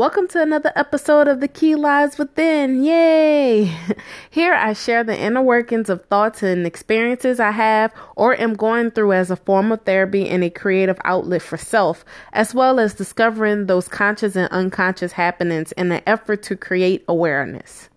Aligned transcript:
Welcome 0.00 0.28
to 0.28 0.40
another 0.40 0.72
episode 0.76 1.28
of 1.28 1.40
The 1.40 1.48
Key 1.48 1.74
Lies 1.74 2.16
Within. 2.16 2.82
Yay! 2.82 3.64
Here 4.30 4.54
I 4.54 4.72
share 4.72 5.04
the 5.04 5.14
inner 5.14 5.42
workings 5.42 5.90
of 5.90 6.06
thoughts 6.06 6.42
and 6.42 6.66
experiences 6.66 7.38
I 7.38 7.50
have 7.50 7.92
or 8.16 8.34
am 8.40 8.54
going 8.54 8.92
through 8.92 9.12
as 9.12 9.30
a 9.30 9.36
form 9.36 9.70
of 9.70 9.82
therapy 9.82 10.26
and 10.26 10.42
a 10.42 10.48
creative 10.48 10.98
outlet 11.04 11.42
for 11.42 11.58
self, 11.58 12.02
as 12.32 12.54
well 12.54 12.80
as 12.80 12.94
discovering 12.94 13.66
those 13.66 13.88
conscious 13.88 14.36
and 14.36 14.50
unconscious 14.50 15.12
happenings 15.12 15.72
in 15.72 15.92
an 15.92 16.00
effort 16.06 16.42
to 16.44 16.56
create 16.56 17.04
awareness. 17.06 17.90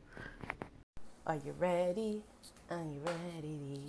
Are 1.25 1.37
you 1.37 1.55
ready? 1.57 2.21
Are 2.69 2.83
you 2.83 2.99
ready? 3.05 3.79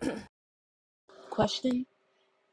Okay. 0.00 0.16
Question 1.30 1.86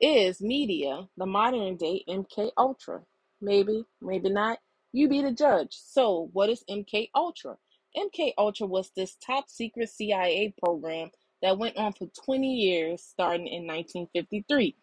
is 0.02 0.42
media 0.42 1.08
the 1.18 1.26
modern 1.26 1.78
day 1.78 2.04
MK 2.09 2.52
Ultra? 2.58 3.02
Maybe, 3.40 3.86
maybe 4.02 4.30
not. 4.30 4.59
You 4.92 5.08
be 5.08 5.22
the 5.22 5.32
judge. 5.32 5.70
So, 5.72 6.30
what 6.34 6.50
is 6.50 6.64
MK 6.70 7.09
Ultra? 7.16 7.58
MK 7.96 8.34
Ultra 8.38 8.68
was 8.68 8.92
this 8.95 9.16
top 9.26 9.50
secret 9.50 9.90
CIA 9.90 10.54
program 10.64 11.12
that 11.42 11.58
went 11.58 11.78
on 11.78 11.94
for 11.94 12.08
20 12.26 12.48
years 12.48 13.04
starting 13.04 13.48
in 13.48 13.68
1953. 13.68 14.76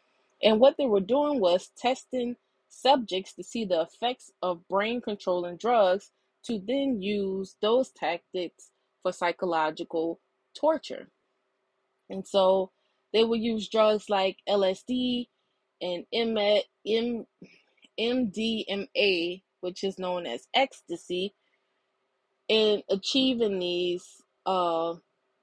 And 0.42 0.60
what 0.60 0.76
they 0.78 0.86
were 0.86 1.00
doing 1.00 1.40
was 1.40 1.70
testing 1.76 2.36
subjects 2.68 3.34
to 3.34 3.42
see 3.42 3.64
the 3.64 3.82
effects 3.82 4.30
of 4.42 4.66
brain 4.68 5.00
controlling 5.00 5.56
drugs 5.56 6.10
to 6.44 6.60
then 6.66 7.02
use 7.02 7.56
those 7.60 7.90
tactics 7.90 8.70
for 9.02 9.12
psychological 9.12 10.20
torture. 10.58 11.08
And 12.10 12.26
so 12.26 12.70
they 13.12 13.24
will 13.24 13.36
use 13.36 13.68
drugs 13.68 14.08
like 14.08 14.38
LSD 14.48 15.28
and 15.80 16.04
MDMA, 17.98 19.42
which 19.60 19.84
is 19.84 19.98
known 19.98 20.26
as 20.26 20.48
ecstasy, 20.54 21.34
in 22.48 22.82
achieving 22.90 23.58
these 23.58 24.22
uh, 24.46 24.94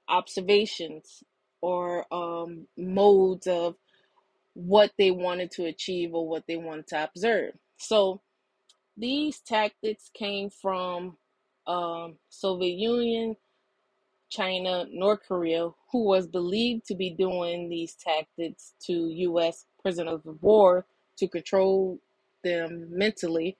observations 0.08 1.22
or 1.60 2.06
um, 2.12 2.66
modes 2.76 3.46
of 3.46 3.76
what 4.54 4.92
they 4.98 5.10
wanted 5.10 5.50
to 5.52 5.64
achieve 5.64 6.14
or 6.14 6.28
what 6.28 6.44
they 6.48 6.56
wanted 6.56 6.86
to 6.88 7.04
observe. 7.04 7.52
So 7.78 8.22
these 8.96 9.40
tactics 9.40 10.10
came 10.14 10.50
from 10.50 11.18
um, 11.66 12.16
Soviet 12.30 12.78
Union, 12.78 13.36
China, 14.30 14.86
North 14.90 15.20
Korea, 15.26 15.70
who 15.90 16.04
was 16.04 16.26
believed 16.26 16.86
to 16.86 16.94
be 16.94 17.10
doing 17.10 17.68
these 17.68 17.94
tactics 17.94 18.74
to 18.86 18.92
U.S. 19.08 19.66
prisoners 19.80 20.20
of 20.26 20.42
war 20.42 20.86
to 21.18 21.28
control 21.28 21.98
them 22.42 22.88
mentally 22.90 23.56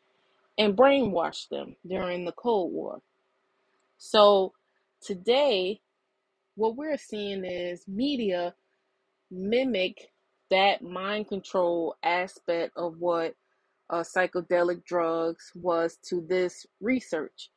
and 0.58 0.76
brainwash 0.76 1.48
them 1.48 1.76
during 1.86 2.24
the 2.24 2.32
Cold 2.32 2.72
War. 2.72 3.00
So 3.98 4.52
today, 5.00 5.80
what 6.54 6.76
we're 6.76 6.98
seeing 6.98 7.44
is 7.44 7.84
media 7.86 8.54
mimic 9.30 10.10
that 10.50 10.82
mind 10.82 11.28
control 11.28 11.96
aspect 12.02 12.72
of 12.76 12.98
what 12.98 13.34
uh, 13.90 14.02
psychedelic 14.02 14.84
drugs 14.84 15.50
was 15.54 15.98
to 16.08 16.24
this 16.28 16.66
research 16.80 17.50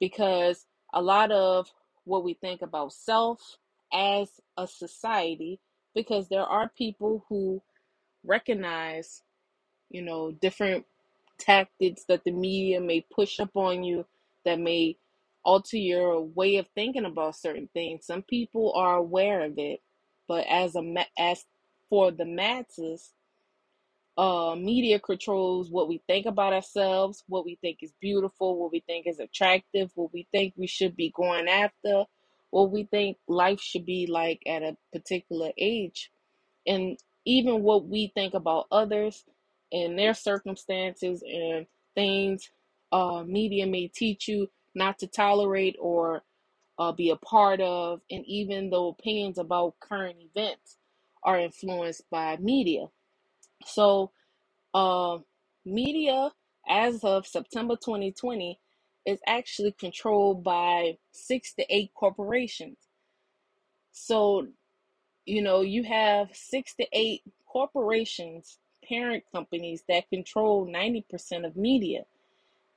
because 0.00 0.66
a 0.94 1.00
lot 1.00 1.30
of 1.30 1.68
what 2.04 2.24
we 2.24 2.34
think 2.34 2.62
about 2.62 2.92
self 2.92 3.58
as 3.92 4.40
a 4.56 4.66
society 4.66 5.60
because 5.94 6.28
there 6.28 6.44
are 6.44 6.70
people 6.76 7.24
who 7.28 7.62
recognize 8.24 9.22
you 9.90 10.02
know 10.02 10.32
different 10.32 10.86
tactics 11.38 12.04
that 12.08 12.24
the 12.24 12.30
media 12.32 12.80
may 12.80 13.04
push 13.14 13.40
up 13.40 13.56
on 13.56 13.84
you 13.84 14.06
that 14.44 14.60
may 14.60 14.96
alter 15.44 15.76
your 15.78 16.20
way 16.22 16.56
of 16.56 16.66
thinking 16.74 17.04
about 17.04 17.36
certain 17.36 17.68
things. 17.74 18.06
Some 18.06 18.22
people 18.22 18.72
are 18.76 18.96
aware 18.96 19.42
of 19.44 19.58
it 19.58 19.80
but 20.28 20.46
as 20.48 20.74
a 20.76 20.80
as 21.18 21.44
for 21.88 22.10
the 22.10 22.24
masses 22.24 23.12
uh, 24.18 24.54
media 24.58 24.98
controls 25.00 25.70
what 25.70 25.88
we 25.88 26.02
think 26.06 26.26
about 26.26 26.52
ourselves, 26.52 27.24
what 27.28 27.44
we 27.44 27.56
think 27.62 27.78
is 27.82 27.92
beautiful, 28.00 28.58
what 28.60 28.72
we 28.72 28.80
think 28.80 29.06
is 29.06 29.18
attractive, 29.20 29.90
what 29.94 30.12
we 30.12 30.26
think 30.32 30.54
we 30.56 30.66
should 30.66 30.96
be 30.96 31.12
going 31.16 31.48
after, 31.48 32.04
what 32.50 32.70
we 32.70 32.84
think 32.84 33.16
life 33.28 33.60
should 33.60 33.86
be 33.86 34.06
like 34.06 34.42
at 34.46 34.62
a 34.62 34.76
particular 34.92 35.50
age, 35.58 36.10
and 36.66 36.98
even 37.24 37.62
what 37.62 37.86
we 37.88 38.12
think 38.14 38.34
about 38.34 38.66
others 38.70 39.24
and 39.72 39.98
their 39.98 40.14
circumstances 40.14 41.22
and 41.22 41.66
things. 41.94 42.50
Uh, 42.92 43.24
media 43.26 43.66
may 43.66 43.88
teach 43.88 44.28
you 44.28 44.46
not 44.74 44.98
to 44.98 45.06
tolerate 45.06 45.76
or 45.80 46.22
uh, 46.78 46.92
be 46.92 47.10
a 47.10 47.16
part 47.16 47.60
of, 47.60 48.00
and 48.10 48.24
even 48.26 48.70
though 48.70 48.88
opinions 48.88 49.38
about 49.38 49.74
current 49.80 50.16
events 50.20 50.76
are 51.24 51.40
influenced 51.40 52.02
by 52.10 52.36
media. 52.38 52.86
So, 53.66 54.12
uh, 54.74 55.18
media 55.64 56.30
as 56.68 57.04
of 57.04 57.26
September 57.26 57.76
2020 57.76 58.58
is 59.06 59.20
actually 59.26 59.72
controlled 59.72 60.44
by 60.44 60.98
six 61.10 61.54
to 61.54 61.66
eight 61.68 61.92
corporations. 61.94 62.78
So, 63.92 64.48
you 65.26 65.42
know, 65.42 65.60
you 65.60 65.84
have 65.84 66.30
six 66.34 66.74
to 66.76 66.86
eight 66.92 67.22
corporations, 67.46 68.58
parent 68.88 69.24
companies 69.32 69.82
that 69.88 70.08
control 70.08 70.66
90% 70.66 71.46
of 71.46 71.56
media. 71.56 72.04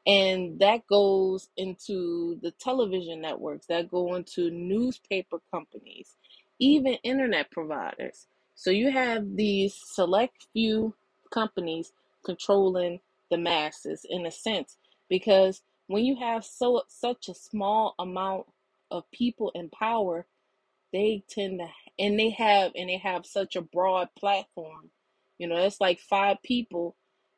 And 0.07 0.59
that 0.59 0.85
goes 0.87 1.49
into 1.57 2.39
the 2.41 2.51
television 2.51 3.21
networks, 3.21 3.65
that 3.67 3.89
go 3.89 4.15
into 4.15 4.51
newspaper 4.51 5.39
companies, 5.51 6.15
even 6.59 6.93
internet 7.03 7.49
providers. 7.49 8.27
So 8.55 8.71
you 8.71 8.91
have 8.91 9.35
these 9.35 9.75
select 9.75 10.47
few 10.53 10.95
companies 11.31 11.91
controlling 12.25 12.99
the 13.29 13.37
masses 13.37 14.05
in 14.09 14.25
a 14.25 14.31
sense 14.31 14.77
because 15.09 15.61
when 15.87 16.05
you 16.05 16.15
have 16.17 16.43
so 16.45 16.83
such 16.87 17.29
a 17.29 17.35
small 17.35 17.95
amount 17.99 18.45
of 18.91 19.09
people 19.11 19.51
in 19.55 19.69
power 19.69 20.25
they 20.93 21.23
tend 21.29 21.59
to 21.59 21.67
and 21.99 22.19
they 22.19 22.29
have 22.31 22.71
and 22.75 22.89
they 22.89 22.97
have 22.97 23.25
such 23.25 23.55
a 23.55 23.61
broad 23.61 24.09
platform. 24.17 24.89
You 25.37 25.47
know 25.47 25.57
it's 25.57 25.81
like 25.81 25.99
five 25.99 26.37
people 26.43 26.95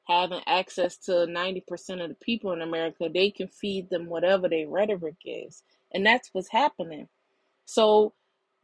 having 0.08 0.42
access 0.48 0.98
to 0.98 1.12
90% 1.12 1.64
of 2.04 2.10
the 2.10 2.18
people 2.22 2.54
in 2.54 2.62
america. 2.62 3.10
They 3.14 3.32
can 3.32 3.48
feed 3.48 3.90
them 3.90 4.08
whatever 4.08 4.50
their 4.50 4.68
rhetoric 4.70 5.18
is 5.26 5.64
and 5.94 6.06
that's 6.06 6.30
what's 6.34 6.52
happening. 6.52 7.08
So 7.66 8.14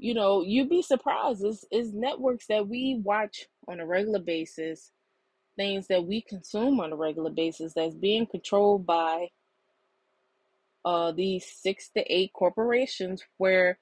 you 0.04 0.14
know 0.14 0.44
you'd 0.44 0.70
be 0.70 0.82
surprised 0.82 1.44
it's, 1.44 1.66
it's 1.72 1.92
networks 1.94 2.48
that 2.48 2.68
we 2.68 3.00
watch 3.04 3.48
on 3.68 3.80
a 3.80 3.86
regular 3.86 4.20
basis 4.20 4.92
things 5.56 5.88
that 5.88 6.06
we 6.06 6.22
consume 6.22 6.80
on 6.80 6.92
a 6.92 6.96
regular 6.96 7.30
basis 7.30 7.74
that's 7.74 7.96
being 7.96 8.26
controlled 8.26 8.86
by 8.86 9.28
uh, 10.86 11.12
these 11.12 11.46
six 11.46 11.90
to 11.96 12.02
eight 12.14 12.32
corporations 12.34 13.24
where 13.38 13.80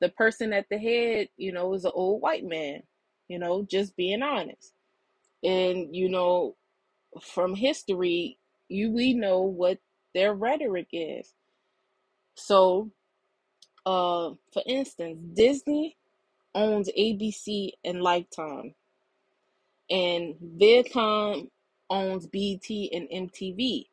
the 0.00 0.08
person 0.10 0.52
at 0.52 0.66
the 0.70 0.78
head, 0.78 1.28
you 1.36 1.52
know, 1.52 1.74
is 1.74 1.84
an 1.84 1.92
old 1.94 2.20
white 2.20 2.44
man, 2.44 2.82
you 3.28 3.38
know, 3.38 3.66
just 3.68 3.96
being 3.96 4.22
honest. 4.22 4.72
And, 5.42 5.94
you 5.94 6.08
know, 6.08 6.56
from 7.20 7.54
history, 7.54 8.38
you 8.68 8.90
we 8.90 9.14
know 9.14 9.40
what 9.42 9.78
their 10.14 10.34
rhetoric 10.34 10.88
is. 10.92 11.32
So, 12.36 12.90
uh, 13.86 14.32
for 14.52 14.62
instance, 14.66 15.18
Disney 15.34 15.96
owns 16.54 16.90
ABC 16.98 17.72
and 17.84 18.02
Lifetime 18.02 18.74
and 19.90 20.34
Viacom 20.58 21.48
owns 21.90 22.26
BT 22.26 22.90
and 22.92 23.30
MTV, 23.30 23.86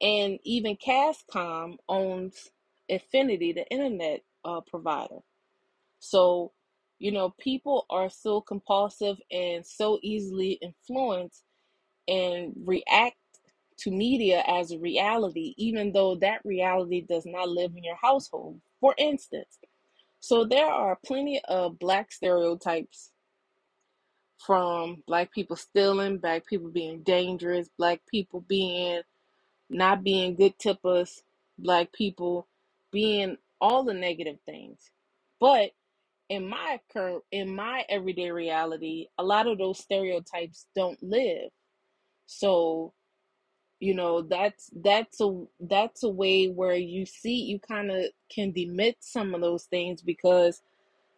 and 0.00 0.38
even 0.44 0.76
Castcom 0.76 1.76
owns 1.88 2.50
Xfinity, 2.90 3.54
the 3.54 3.66
internet 3.70 4.22
uh, 4.44 4.60
provider. 4.62 5.18
So, 6.00 6.52
you 6.98 7.12
know, 7.12 7.34
people 7.40 7.86
are 7.90 8.10
so 8.10 8.40
compulsive 8.40 9.18
and 9.32 9.66
so 9.66 9.98
easily 10.02 10.52
influenced 10.62 11.44
and 12.08 12.52
react 12.64 13.16
to 13.78 13.90
media 13.90 14.42
as 14.46 14.72
a 14.72 14.78
reality, 14.78 15.54
even 15.56 15.92
though 15.92 16.16
that 16.16 16.40
reality 16.44 17.02
does 17.02 17.26
not 17.26 17.48
live 17.48 17.72
in 17.76 17.84
your 17.84 17.96
household. 17.96 18.60
For 18.80 18.94
instance, 18.98 19.58
so 20.20 20.44
there 20.44 20.66
are 20.66 20.98
plenty 21.04 21.40
of 21.48 21.78
black 21.78 22.12
stereotypes 22.12 23.12
from 24.38 25.02
black 25.06 25.32
people 25.32 25.56
stealing, 25.56 26.18
black 26.18 26.46
people 26.46 26.70
being 26.70 27.02
dangerous, 27.02 27.68
black 27.78 28.00
people 28.10 28.40
being 28.42 29.02
not 29.68 30.02
being 30.02 30.34
good 30.34 30.58
tippers, 30.58 31.22
black 31.58 31.92
people 31.92 32.48
being 32.90 33.36
all 33.60 33.84
the 33.84 33.94
negative 33.94 34.38
things. 34.46 34.90
But 35.40 35.70
in 36.28 36.48
my 36.48 36.80
current 36.92 37.22
in 37.32 37.54
my 37.54 37.84
everyday 37.88 38.30
reality, 38.30 39.08
a 39.18 39.22
lot 39.24 39.46
of 39.46 39.58
those 39.58 39.78
stereotypes 39.78 40.66
don't 40.74 41.02
live. 41.02 41.50
So, 42.26 42.94
you 43.80 43.94
know, 43.94 44.20
that's 44.22 44.70
that's 44.76 45.20
a 45.22 45.44
that's 45.58 46.02
a 46.02 46.08
way 46.08 46.48
where 46.48 46.74
you 46.76 47.06
see 47.06 47.34
you 47.34 47.58
kind 47.58 47.90
of 47.90 48.04
can 48.32 48.52
demit 48.52 48.96
some 49.00 49.34
of 49.34 49.40
those 49.40 49.64
things 49.64 50.02
because 50.02 50.62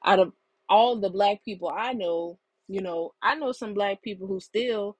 out 0.04 0.20
of 0.20 0.32
all 0.68 0.96
the 0.96 1.10
black 1.10 1.44
people 1.44 1.68
I 1.68 1.92
know, 1.92 2.38
you 2.68 2.80
know, 2.80 3.14
I 3.20 3.34
know 3.34 3.50
some 3.52 3.74
black 3.74 4.00
people 4.02 4.28
who 4.28 4.38
still, 4.38 4.96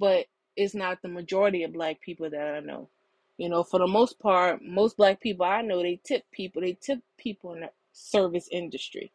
but 0.00 0.26
it's 0.56 0.74
not 0.74 1.02
the 1.02 1.08
majority 1.08 1.62
of 1.62 1.74
black 1.74 2.00
people 2.00 2.30
that 2.30 2.54
I 2.54 2.60
know. 2.60 2.88
You 3.36 3.50
know, 3.50 3.64
for 3.64 3.80
the 3.80 3.86
most 3.86 4.18
part, 4.18 4.62
most 4.62 4.96
black 4.96 5.20
people 5.20 5.44
I 5.44 5.60
know, 5.60 5.82
they 5.82 6.00
tip 6.04 6.24
people, 6.32 6.62
they 6.62 6.72
tip 6.80 7.00
people 7.18 7.52
in 7.52 7.60
the 7.60 7.70
service 7.92 8.48
industry. 8.50 9.12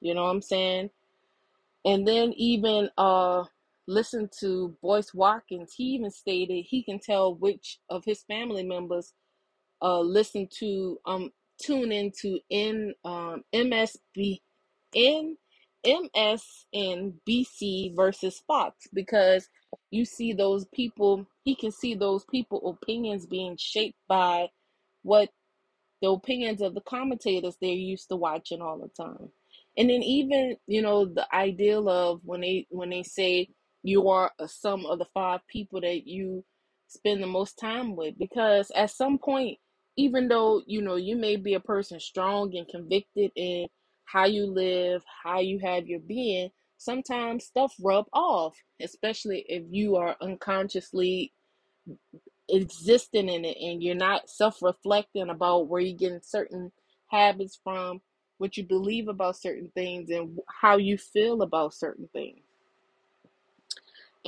You 0.00 0.14
know 0.14 0.22
what 0.22 0.30
I'm 0.30 0.42
saying? 0.42 0.90
And 1.84 2.06
then 2.06 2.32
even 2.34 2.90
uh 2.96 3.44
listen 3.88 4.30
to 4.40 4.76
Boyce 4.82 5.14
Watkins, 5.14 5.74
he 5.76 5.84
even 5.86 6.12
stated 6.12 6.66
he 6.68 6.84
can 6.84 7.00
tell 7.00 7.34
which 7.34 7.80
of 7.90 8.04
his 8.06 8.22
family 8.24 8.64
members 8.64 9.14
uh 9.82 10.00
listen 10.00 10.48
to 10.58 10.98
um 11.06 11.30
tune 11.62 11.92
into 11.92 12.38
in 12.50 12.94
um 13.04 13.44
MSB 13.54 14.40
in 14.94 15.36
MS 15.86 16.66
and 16.74 17.14
BC 17.28 17.96
versus 17.96 18.42
Fox 18.46 18.86
because 18.92 19.48
you 19.90 20.04
see 20.04 20.32
those 20.32 20.66
people 20.74 21.26
he 21.44 21.54
can 21.56 21.72
see 21.72 21.94
those 21.94 22.24
people 22.26 22.76
opinions 22.82 23.26
being 23.26 23.56
shaped 23.58 23.98
by 24.08 24.48
what 25.02 25.30
the 26.02 26.10
opinions 26.10 26.60
of 26.62 26.74
the 26.74 26.80
commentators 26.82 27.56
they're 27.60 27.70
used 27.72 28.08
to 28.08 28.16
watching 28.16 28.62
all 28.62 28.78
the 28.78 28.90
time. 29.02 29.30
And 29.76 29.90
then 29.90 30.02
even, 30.02 30.56
you 30.66 30.82
know, 30.82 31.06
the 31.06 31.26
ideal 31.34 31.88
of 31.88 32.20
when 32.24 32.42
they 32.42 32.66
when 32.70 32.90
they 32.90 33.02
say 33.02 33.48
you 33.82 34.08
are 34.08 34.32
a 34.38 34.48
sum 34.48 34.86
of 34.86 34.98
the 34.98 35.06
five 35.14 35.40
people 35.48 35.80
that 35.80 36.06
you 36.06 36.44
spend 36.88 37.22
the 37.22 37.26
most 37.26 37.58
time 37.58 37.96
with. 37.96 38.18
Because 38.18 38.70
at 38.74 38.90
some 38.90 39.18
point 39.18 39.58
even 39.98 40.28
though, 40.28 40.62
you 40.66 40.80
know, 40.80 40.94
you 40.96 41.16
may 41.16 41.36
be 41.36 41.54
a 41.54 41.60
person 41.60 41.98
strong 41.98 42.56
and 42.56 42.68
convicted 42.68 43.32
in 43.34 43.66
how 44.04 44.26
you 44.26 44.46
live, 44.46 45.02
how 45.24 45.40
you 45.40 45.58
have 45.58 45.88
your 45.88 46.00
being, 46.00 46.50
sometimes 46.78 47.44
stuff 47.44 47.74
rub 47.82 48.06
off, 48.12 48.56
especially 48.80 49.44
if 49.48 49.64
you 49.70 49.96
are 49.96 50.16
unconsciously 50.22 51.32
existing 52.48 53.28
in 53.28 53.44
it 53.44 53.56
and 53.60 53.82
you're 53.82 53.94
not 53.94 54.30
self-reflecting 54.30 55.30
about 55.30 55.68
where 55.68 55.80
you're 55.82 55.98
getting 55.98 56.20
certain 56.22 56.72
habits 57.08 57.58
from 57.62 58.00
what 58.38 58.56
you 58.56 58.64
believe 58.64 59.08
about 59.08 59.36
certain 59.36 59.70
things 59.74 60.10
and 60.10 60.38
how 60.60 60.76
you 60.76 60.96
feel 60.96 61.42
about 61.42 61.74
certain 61.74 62.08
things 62.12 62.47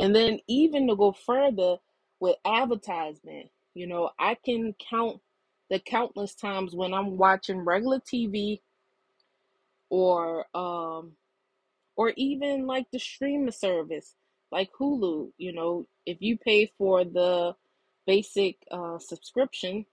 and 0.01 0.15
then 0.15 0.39
even 0.49 0.89
to 0.89 0.97
go 0.97 1.13
further 1.13 1.77
with 2.21 2.37
advertisement 2.45 3.49
you 3.75 3.87
know 3.87 4.11
i 4.19 4.37
can 4.45 4.75
count 4.91 5.21
the 5.71 5.79
countless 5.79 6.35
times 6.35 6.75
when 6.75 6.93
i'm 6.93 7.17
watching 7.17 7.59
regular 7.61 8.01
tv 8.01 8.61
or 9.91 10.45
um 10.55 11.13
or 11.97 12.13
even 12.17 12.67
like 12.67 12.87
the 12.93 12.99
streaming 12.99 13.53
service 13.53 14.15
like 14.51 14.71
hulu 14.79 15.31
you 15.39 15.53
know 15.53 15.87
if 16.07 16.19
you 16.21 16.37
pay 16.39 16.71
for 16.79 17.05
the 17.05 17.55
basic 18.07 18.57
uh, 18.73 18.99
subscription 18.99 19.85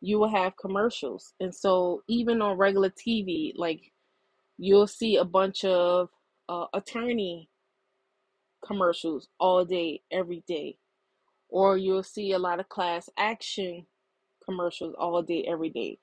you 0.00 0.18
will 0.18 0.28
have 0.28 0.56
commercials. 0.56 1.34
And 1.40 1.54
so 1.54 2.02
even 2.08 2.40
on 2.42 2.56
regular 2.56 2.90
TV, 2.90 3.52
like 3.56 3.92
you'll 4.56 4.86
see 4.86 5.16
a 5.16 5.24
bunch 5.24 5.64
of 5.64 6.08
uh, 6.48 6.66
attorney 6.72 7.48
commercials 8.66 9.28
all 9.40 9.64
day, 9.64 10.02
every 10.10 10.44
day. 10.48 10.78
Or 11.48 11.76
you'll 11.78 12.02
see 12.04 12.32
a 12.32 12.38
lot 12.38 12.60
of 12.60 12.68
class 12.68 13.08
action 13.18 13.86
commercials 14.44 14.94
all 14.98 15.22
day, 15.22 15.44
every 15.48 15.70
day. 15.70 15.98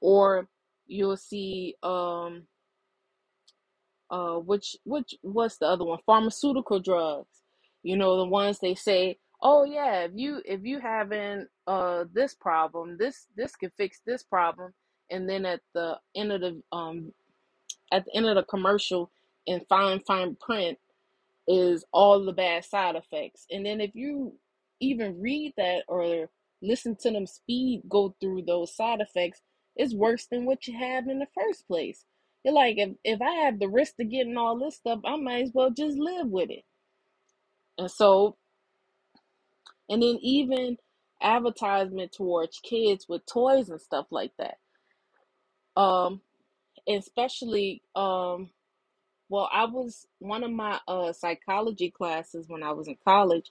Or 0.00 0.48
you'll 0.86 1.16
see 1.18 1.76
um 1.82 2.44
uh 4.10 4.36
which 4.36 4.76
which 4.84 5.14
what's 5.22 5.58
the 5.58 5.66
other 5.66 5.84
one? 5.84 5.98
Pharmaceutical 6.06 6.80
drugs. 6.80 7.42
You 7.82 7.96
know, 7.96 8.18
the 8.18 8.26
ones 8.26 8.58
they 8.60 8.74
say, 8.74 9.18
"Oh 9.42 9.64
yeah, 9.64 10.02
if 10.04 10.12
you 10.14 10.42
if 10.44 10.62
you 10.64 10.80
having 10.80 11.46
uh 11.66 12.04
this 12.12 12.34
problem, 12.34 12.96
this 12.98 13.26
this 13.36 13.56
can 13.56 13.70
fix 13.76 14.00
this 14.06 14.22
problem." 14.22 14.74
And 15.10 15.28
then 15.28 15.46
at 15.46 15.60
the 15.74 15.98
end 16.16 16.32
of 16.32 16.40
the 16.42 16.62
um 16.72 17.12
at 17.92 18.04
the 18.06 18.16
end 18.16 18.26
of 18.26 18.36
the 18.36 18.44
commercial 18.44 19.10
in 19.46 19.60
fine 19.68 20.00
fine 20.06 20.36
print 20.40 20.78
is 21.48 21.84
all 21.92 22.24
the 22.24 22.32
bad 22.32 22.64
side 22.64 22.96
effects. 22.96 23.46
And 23.50 23.66
then 23.66 23.80
if 23.80 23.92
you 23.94 24.34
even 24.80 25.20
read 25.20 25.54
that 25.56 25.84
or 25.88 26.28
listen 26.62 26.96
to 27.00 27.10
them 27.10 27.26
speed 27.26 27.82
go 27.88 28.14
through 28.20 28.42
those 28.42 28.74
side 28.74 29.00
effects, 29.00 29.40
it's 29.76 29.94
worse 29.94 30.26
than 30.26 30.46
what 30.46 30.66
you 30.66 30.78
have 30.78 31.08
in 31.08 31.18
the 31.18 31.26
first 31.34 31.66
place. 31.66 32.04
You're 32.44 32.54
like, 32.54 32.78
if, 32.78 32.90
if 33.04 33.20
I 33.20 33.32
have 33.44 33.58
the 33.58 33.68
risk 33.68 33.94
of 34.00 34.10
getting 34.10 34.36
all 34.36 34.58
this 34.58 34.76
stuff, 34.76 35.00
I 35.04 35.16
might 35.16 35.42
as 35.44 35.50
well 35.52 35.70
just 35.70 35.98
live 35.98 36.28
with 36.28 36.50
it. 36.50 36.64
And 37.78 37.90
so, 37.90 38.36
and 39.88 40.02
then 40.02 40.18
even 40.22 40.78
advertisement 41.22 42.12
towards 42.12 42.60
kids 42.60 43.06
with 43.08 43.26
toys 43.26 43.68
and 43.68 43.80
stuff 43.80 44.06
like 44.10 44.32
that. 44.38 44.58
Um, 45.80 46.22
especially 46.88 47.82
um 47.94 48.50
well, 49.28 49.48
I 49.52 49.66
was 49.66 50.06
one 50.20 50.44
of 50.44 50.52
my 50.52 50.80
uh 50.88 51.12
psychology 51.12 51.90
classes 51.90 52.46
when 52.48 52.62
I 52.64 52.72
was 52.72 52.88
in 52.88 52.96
college 53.04 53.46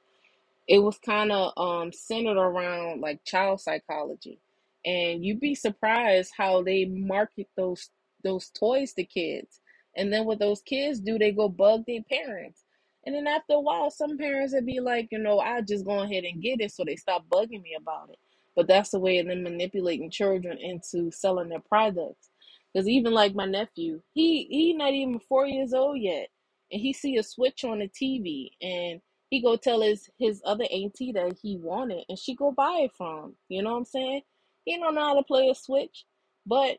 it 0.68 0.80
was 0.80 1.00
kind 1.00 1.32
of 1.32 1.54
um 1.58 1.94
centered 1.94 2.38
around 2.40 3.02
like 3.02 3.26
child 3.26 3.62
psychology. 3.62 4.40
And 4.86 5.26
you'd 5.26 5.42
be 5.42 5.56
surprised 5.56 6.34
how 6.38 6.64
they 6.64 6.86
market 6.86 7.50
those 7.58 7.92
those 8.24 8.50
toys 8.52 8.94
to 8.96 9.06
kids. 9.06 9.62
And 9.98 10.14
then 10.14 10.26
what 10.26 10.40
those 10.40 10.62
kids 10.62 11.02
do 11.02 11.20
they 11.20 11.34
go 11.34 11.50
bug 11.50 11.86
their 11.88 12.04
parents. 12.04 12.64
And 13.08 13.16
then 13.16 13.28
after 13.28 13.56
a 13.56 13.62
while 13.62 13.92
some 13.92 14.18
parents 14.18 14.56
would 14.56 14.66
be 14.68 14.82
like 14.82 15.10
you 15.12 15.20
know 15.20 15.40
i 15.40 15.62
just 15.62 15.86
go 15.86 16.02
ahead 16.02 16.26
and 16.26 16.44
get 16.44 16.62
it 16.62 16.74
so 16.74 16.86
they 16.86 16.98
stop 16.98 17.26
bugging 17.30 17.64
me 17.64 17.76
about 17.80 18.10
it. 18.12 18.20
But 18.58 18.68
that's 18.70 18.92
the 18.92 19.00
way 19.02 19.20
of 19.20 19.28
them 19.28 19.44
manipulating 19.44 20.12
children 20.12 20.58
into 20.60 21.12
selling 21.12 21.50
their 21.50 21.60
products 21.62 22.30
because 22.76 22.90
even 22.90 23.14
like 23.14 23.36
my 23.36 23.48
nephew 23.48 24.02
he 24.14 24.46
he 24.52 24.74
not 24.74 24.94
even 24.94 25.20
four 25.20 25.48
years 25.48 25.74
old 25.74 26.00
yet 26.00 26.30
and 26.72 26.82
he 26.82 26.94
see 26.94 27.18
a 27.18 27.24
switch 27.24 27.64
on 27.64 27.80
the 27.80 27.90
tv 27.90 28.52
and 28.62 29.02
he 29.30 29.42
go 29.42 29.56
tell 29.58 29.82
his 29.82 30.10
his 30.18 30.42
other 30.46 30.66
auntie 30.72 31.12
that 31.12 31.38
he 31.42 31.58
wanted 31.58 32.04
and 32.10 32.18
she 32.20 32.36
go 32.36 32.52
buy 32.52 32.82
it 32.84 32.92
from. 32.98 33.34
You 33.50 33.64
know 33.64 33.72
what 33.72 33.80
I'm 33.80 33.86
saying? 33.86 34.22
He 34.66 34.78
don't 34.78 34.96
know 34.96 35.02
how 35.02 35.16
to 35.16 35.24
play 35.24 35.50
a 35.50 35.56
switch, 35.56 36.06
but 36.46 36.78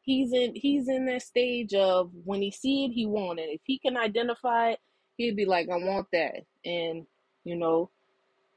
he's 0.00 0.32
in 0.32 0.54
he's 0.54 0.88
in 0.88 1.06
that 1.06 1.22
stage 1.22 1.74
of 1.74 2.10
when 2.24 2.40
he 2.42 2.50
see 2.50 2.86
it, 2.86 2.92
he 2.92 3.06
want 3.06 3.38
it. 3.38 3.50
If 3.50 3.60
he 3.64 3.78
can 3.78 3.96
identify 3.96 4.70
it, 4.70 4.78
he'd 5.16 5.36
be 5.36 5.44
like, 5.44 5.68
I 5.68 5.76
want 5.76 6.06
that. 6.12 6.44
And, 6.64 7.06
you 7.44 7.56
know, 7.56 7.90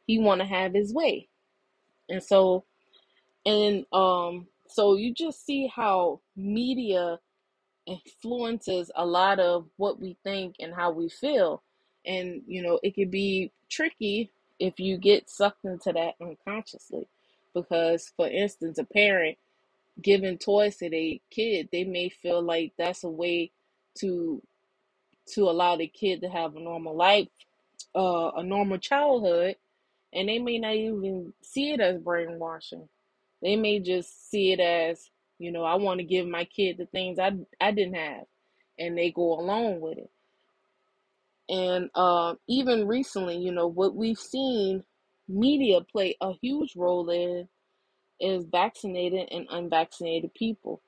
he 0.07 0.19
wanna 0.19 0.45
have 0.45 0.73
his 0.73 0.93
way. 0.93 1.27
And 2.09 2.23
so 2.23 2.65
and 3.45 3.85
um 3.91 4.47
so 4.67 4.95
you 4.97 5.13
just 5.13 5.45
see 5.45 5.67
how 5.67 6.21
media 6.35 7.19
influences 7.85 8.91
a 8.95 9.05
lot 9.05 9.39
of 9.39 9.67
what 9.77 9.99
we 9.99 10.17
think 10.23 10.55
and 10.59 10.73
how 10.73 10.91
we 10.91 11.09
feel. 11.09 11.63
And, 12.05 12.41
you 12.47 12.61
know, 12.61 12.79
it 12.83 12.95
could 12.95 13.11
be 13.11 13.51
tricky 13.69 14.31
if 14.59 14.79
you 14.79 14.97
get 14.97 15.29
sucked 15.29 15.65
into 15.65 15.93
that 15.93 16.15
unconsciously. 16.21 17.07
Because, 17.53 18.11
for 18.17 18.27
instance, 18.29 18.77
a 18.79 18.85
parent 18.85 19.37
giving 20.01 20.37
toys 20.37 20.77
to 20.77 20.89
their 20.89 21.13
kid, 21.31 21.69
they 21.71 21.83
may 21.83 22.09
feel 22.09 22.41
like 22.41 22.73
that's 22.77 23.03
a 23.03 23.09
way 23.09 23.51
to 23.99 24.41
to 25.33 25.49
allow 25.49 25.77
the 25.77 25.87
kid 25.87 26.21
to 26.21 26.29
have 26.29 26.55
a 26.55 26.59
normal 26.59 26.95
life, 26.95 27.29
uh, 27.95 28.31
a 28.37 28.43
normal 28.43 28.77
childhood, 28.77 29.55
and 30.13 30.29
they 30.29 30.39
may 30.39 30.59
not 30.59 30.73
even 30.75 31.33
see 31.41 31.71
it 31.73 31.81
as 31.81 31.99
brainwashing. 31.99 32.89
They 33.41 33.55
may 33.55 33.79
just 33.79 34.29
see 34.29 34.51
it 34.53 34.59
as, 34.59 35.09
you 35.37 35.51
know, 35.51 35.63
I 35.63 35.75
want 35.75 35.99
to 35.99 36.05
give 36.05 36.27
my 36.27 36.45
kid 36.45 36.77
the 36.77 36.85
things 36.85 37.19
I 37.19 37.33
I 37.59 37.71
didn't 37.71 37.95
have, 37.95 38.25
and 38.79 38.97
they 38.97 39.11
go 39.11 39.39
along 39.39 39.81
with 39.81 39.97
it. 39.97 40.09
And 41.47 41.89
uh, 41.93 42.35
even 42.47 42.87
recently, 42.87 43.37
you 43.37 43.51
know, 43.51 43.67
what 43.67 43.95
we've 43.95 44.17
seen 44.17 44.83
media 45.27 45.81
play 45.81 46.17
a 46.21 46.33
huge 46.41 46.75
role 46.75 47.09
in 47.09 47.47
is 48.19 48.45
vaccinated 48.45 49.27
and 49.31 49.47
unvaccinated 49.49 50.33
people. 50.33 50.81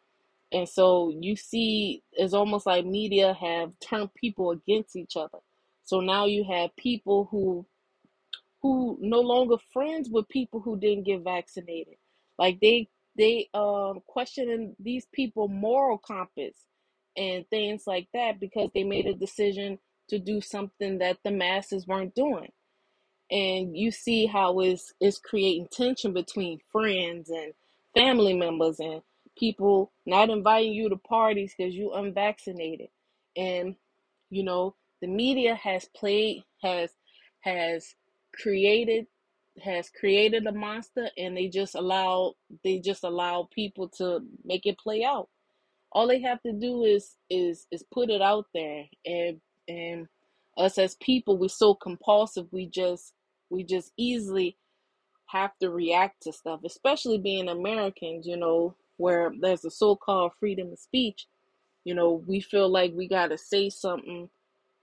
And 0.51 0.67
so 0.67 1.13
you 1.19 1.35
see, 1.35 2.03
it's 2.13 2.33
almost 2.33 2.65
like 2.65 2.85
media 2.85 3.33
have 3.33 3.73
turned 3.79 4.13
people 4.15 4.51
against 4.51 4.95
each 4.95 5.17
other. 5.17 5.39
So 5.83 5.99
now 5.99 6.25
you 6.25 6.45
have 6.49 6.75
people 6.75 7.27
who 7.29 7.65
who 8.61 8.97
no 8.99 9.21
longer 9.21 9.57
friends 9.71 10.09
with 10.09 10.27
people 10.29 10.59
who 10.59 10.79
didn't 10.79 11.05
get 11.05 11.23
vaccinated. 11.23 11.95
Like 12.37 12.59
they 12.61 12.89
they 13.17 13.49
um 13.53 14.01
questioning 14.07 14.75
these 14.79 15.07
people 15.13 15.47
moral 15.47 15.97
compass 15.97 16.55
and 17.17 17.47
things 17.49 17.83
like 17.87 18.07
that 18.13 18.39
because 18.39 18.69
they 18.73 18.83
made 18.83 19.07
a 19.07 19.13
decision 19.13 19.79
to 20.09 20.19
do 20.19 20.41
something 20.41 20.99
that 20.99 21.17
the 21.23 21.31
masses 21.31 21.87
weren't 21.87 22.15
doing. 22.15 22.51
And 23.31 23.75
you 23.77 23.91
see 23.91 24.25
how 24.27 24.59
it's, 24.61 24.93
it's 25.01 25.19
creating 25.19 25.67
tension 25.71 26.13
between 26.13 26.59
friends 26.71 27.29
and 27.29 27.53
family 27.95 28.33
members 28.33 28.79
and 28.79 29.01
people 29.37 29.91
not 30.05 30.29
inviting 30.29 30.73
you 30.73 30.89
to 30.89 30.97
parties 30.97 31.53
because 31.57 31.73
you 31.75 31.93
unvaccinated. 31.93 32.89
And 33.35 33.75
you 34.29 34.43
know 34.43 34.75
the 35.01 35.07
media 35.07 35.55
has 35.55 35.87
played 35.95 36.43
has 36.63 36.91
has 37.41 37.95
created 38.33 39.07
has 39.63 39.89
created 39.89 40.45
a 40.47 40.51
monster 40.51 41.09
and 41.17 41.35
they 41.35 41.47
just 41.47 41.75
allow 41.75 42.33
they 42.63 42.79
just 42.79 43.03
allow 43.03 43.47
people 43.53 43.89
to 43.89 44.21
make 44.45 44.65
it 44.65 44.77
play 44.79 45.03
out. 45.03 45.29
All 45.91 46.07
they 46.07 46.21
have 46.21 46.41
to 46.43 46.53
do 46.53 46.83
is 46.83 47.15
is 47.29 47.67
is 47.71 47.83
put 47.93 48.09
it 48.09 48.21
out 48.21 48.45
there. 48.53 48.85
And 49.05 49.41
and 49.67 50.07
us 50.57 50.77
as 50.77 50.95
people 50.95 51.37
we're 51.37 51.49
so 51.49 51.73
compulsive. 51.75 52.47
We 52.51 52.67
just 52.67 53.13
we 53.49 53.63
just 53.63 53.91
easily 53.97 54.57
have 55.27 55.51
to 55.59 55.69
react 55.69 56.23
to 56.23 56.31
stuff 56.31 56.61
especially 56.65 57.17
being 57.17 57.49
americans 57.49 58.25
you 58.25 58.37
know 58.37 58.73
where 58.95 59.31
there's 59.41 59.65
a 59.65 59.69
so-called 59.69 60.31
freedom 60.39 60.71
of 60.71 60.79
speech. 60.79 61.27
You 61.83 61.95
know 61.95 62.23
we 62.27 62.41
feel 62.41 62.69
like 62.69 62.93
we 62.95 63.07
got 63.07 63.27
to 63.27 63.37
say 63.37 63.69
something. 63.69 64.29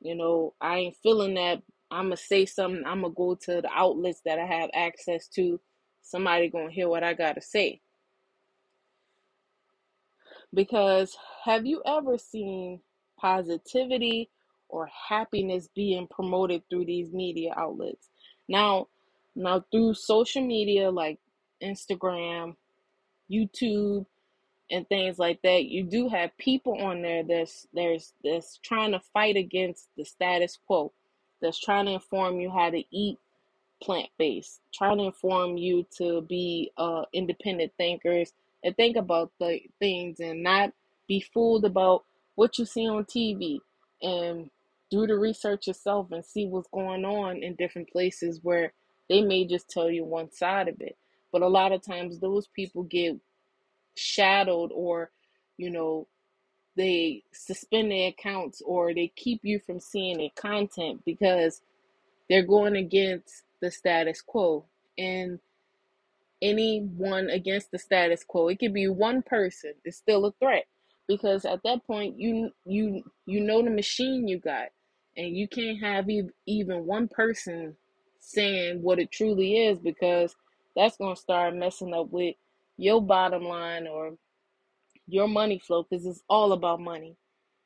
You 0.01 0.15
know 0.15 0.55
i 0.61 0.79
ain't 0.79 0.97
feeling 1.03 1.35
that 1.35 1.63
i'm 1.95 2.07
gonna 2.07 2.17
say 2.17 2.45
something 2.45 2.85
i'm 2.87 3.03
gonna 3.03 3.15
go 3.15 3.35
to 3.35 3.61
the 3.63 3.71
outlets 3.73 4.21
that 4.25 4.39
i 4.39 4.47
have 4.47 4.71
access 4.75 5.29
to. 5.29 5.61
Somebody 6.03 6.49
gonna 6.49 6.71
hear 6.71 6.89
what 6.89 7.03
i 7.03 7.15
gotta 7.15 7.41
say. 7.41 7.81
Because 10.53 11.17
have 11.45 11.67
you 11.67 11.83
ever 11.85 12.17
seen 12.19 12.81
positivity 13.19 14.31
or 14.69 14.89
happiness 15.09 15.69
being 15.75 16.07
promoted 16.07 16.63
through 16.69 16.85
these 16.85 17.13
media 17.13 17.53
outlets? 17.57 18.09
Now, 18.49 18.89
now 19.35 19.65
through 19.73 19.95
social 19.95 20.47
media 20.47 20.91
like 20.91 21.19
Instagram, 21.63 22.57
YouTube, 23.31 24.07
and 24.71 24.89
things 24.89 25.19
like 25.19 25.41
that, 25.43 25.65
you 25.67 25.85
do 25.85 26.09
have 26.09 26.37
people 26.39 26.81
on 26.81 27.03
there 27.03 27.23
that's 27.23 27.67
there's 27.73 28.13
that's 28.23 28.59
trying 28.63 28.93
to 28.93 29.01
fight 29.01 29.37
against 29.37 29.89
the 29.97 30.05
status 30.05 30.59
quo, 30.67 30.93
that's 31.45 31.61
trying 31.61 31.85
to 31.87 31.93
inform 31.93 32.41
you 32.41 32.51
how 32.51 32.71
to 32.71 32.83
eat 32.91 33.19
plant 33.83 34.09
based, 34.19 34.61
trying 34.73 34.97
to 34.99 35.05
inform 35.05 35.59
you 35.59 35.87
to 35.99 36.23
be 36.23 36.73
uh, 36.79 37.03
independent 37.13 37.71
thinkers 37.77 38.33
and 38.65 38.75
think 38.77 38.97
about 38.97 39.31
the 39.39 39.61
things 39.79 40.21
and 40.21 40.43
not 40.43 40.73
be 41.07 41.21
fooled 41.21 41.67
about 41.67 42.05
what 42.35 42.59
you 42.59 42.65
see 42.65 42.89
on 42.89 43.05
TV 43.05 43.59
and 44.03 44.51
do 44.91 45.07
the 45.07 45.17
research 45.17 45.67
yourself 45.67 46.11
and 46.13 46.25
see 46.25 46.47
what's 46.47 46.69
going 46.73 47.05
on 47.05 47.43
in 47.43 47.55
different 47.57 47.91
places 47.91 48.41
where 48.43 48.73
they 49.11 49.21
may 49.21 49.47
just 49.47 49.69
tell 49.69 49.91
you 49.91 50.03
one 50.03 50.33
side 50.33 50.67
of 50.67 50.81
it. 50.81 50.97
But 51.31 51.43
a 51.43 51.49
lot 51.49 51.73
of 51.73 51.83
times 51.83 52.19
those 52.19 52.47
people 52.49 52.85
get 52.85 53.17
shadowed 53.97 54.71
or, 54.73 55.11
you 55.59 55.69
know, 55.69 56.07
they 56.77 57.23
suspend 57.33 57.91
their 57.91 58.09
accounts 58.09 58.63
or 58.65 58.95
they 58.95 59.13
keep 59.17 59.41
you 59.45 59.61
from 59.61 59.81
seeing 59.81 60.19
their 60.19 60.31
content 60.37 61.03
because 61.05 61.63
they're 62.29 62.47
going 62.47 62.77
against 62.77 63.45
the 63.61 63.71
status 63.71 64.21
quo. 64.21 64.65
And 64.99 65.39
anyone 66.43 67.31
against 67.31 67.71
the 67.71 67.79
status 67.79 68.25
quo, 68.25 68.49
it 68.49 68.59
could 68.59 68.75
be 68.75 68.89
one 68.89 69.23
person, 69.23 69.75
it's 69.85 69.97
still 69.97 70.27
a 70.27 70.33
threat. 70.33 70.67
Because 71.07 71.45
at 71.45 71.63
that 71.65 71.87
point 71.87 72.19
you 72.19 72.51
you 72.65 73.03
you 73.27 73.41
know 73.41 73.63
the 73.63 73.71
machine 73.71 74.27
you 74.27 74.39
got. 74.39 74.69
And 75.17 75.37
you 75.37 75.47
can't 75.47 75.81
have 75.81 76.09
even 76.47 76.87
one 76.87 77.09
person 77.09 77.77
saying 78.21 78.83
what 78.83 78.99
it 78.99 79.13
truly 79.13 79.67
is 79.67 79.79
because 79.79 80.35
that's 80.75 80.97
going 80.97 81.15
to 81.15 81.21
start 81.21 81.55
messing 81.55 81.95
up 81.95 82.11
with 82.11 82.35
your 82.79 83.01
bottom 83.01 83.45
line 83.45 83.87
or 83.87 84.15
your 85.07 85.29
money 85.29 85.59
flow 85.59 85.83
because 85.85 86.07
it's 86.07 86.23
all 86.29 86.53
about 86.53 86.81
money. 86.81 87.17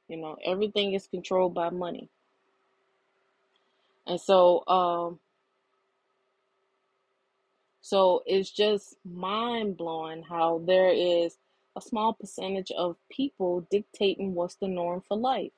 You 0.08 0.18
know, 0.18 0.36
everything 0.44 0.94
is 0.94 1.06
controlled 1.06 1.54
by 1.54 1.70
money. 1.70 2.08
And 4.06 4.20
so 4.20 4.66
um 4.66 5.20
So 7.80 8.22
it's 8.26 8.50
just 8.50 8.96
mind 9.04 9.78
blowing 9.78 10.22
how 10.24 10.58
there 10.66 10.90
is 10.90 11.38
a 11.74 11.80
small 11.80 12.12
percentage 12.12 12.70
of 12.72 12.96
people 13.10 13.66
dictating 13.70 14.34
what's 14.34 14.56
the 14.56 14.68
norm 14.68 15.02
for 15.08 15.16
life. 15.16 15.52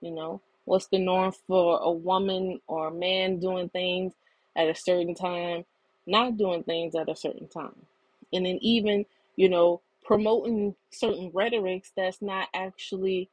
You 0.00 0.12
know, 0.12 0.42
what's 0.64 0.88
the 0.88 0.98
norm 0.98 1.32
for 1.32 1.80
a 1.82 1.90
woman 1.90 2.60
or 2.66 2.88
a 2.88 2.92
man 2.94 3.40
doing 3.40 3.68
things 3.68 4.14
at 4.56 4.68
a 4.68 4.74
certain 4.74 5.14
time, 5.14 5.64
not 6.06 6.36
doing 6.36 6.62
things 6.64 6.94
at 6.94 7.08
a 7.08 7.16
certain 7.16 7.48
time. 7.48 7.86
And 8.32 8.46
then 8.46 8.58
even, 8.62 9.06
you 9.36 9.48
know, 9.48 9.80
promoting 10.10 10.76
certain 10.92 11.32
rhetorics 11.34 11.92
that's 11.96 12.22
not 12.22 12.48
actually 12.54 13.30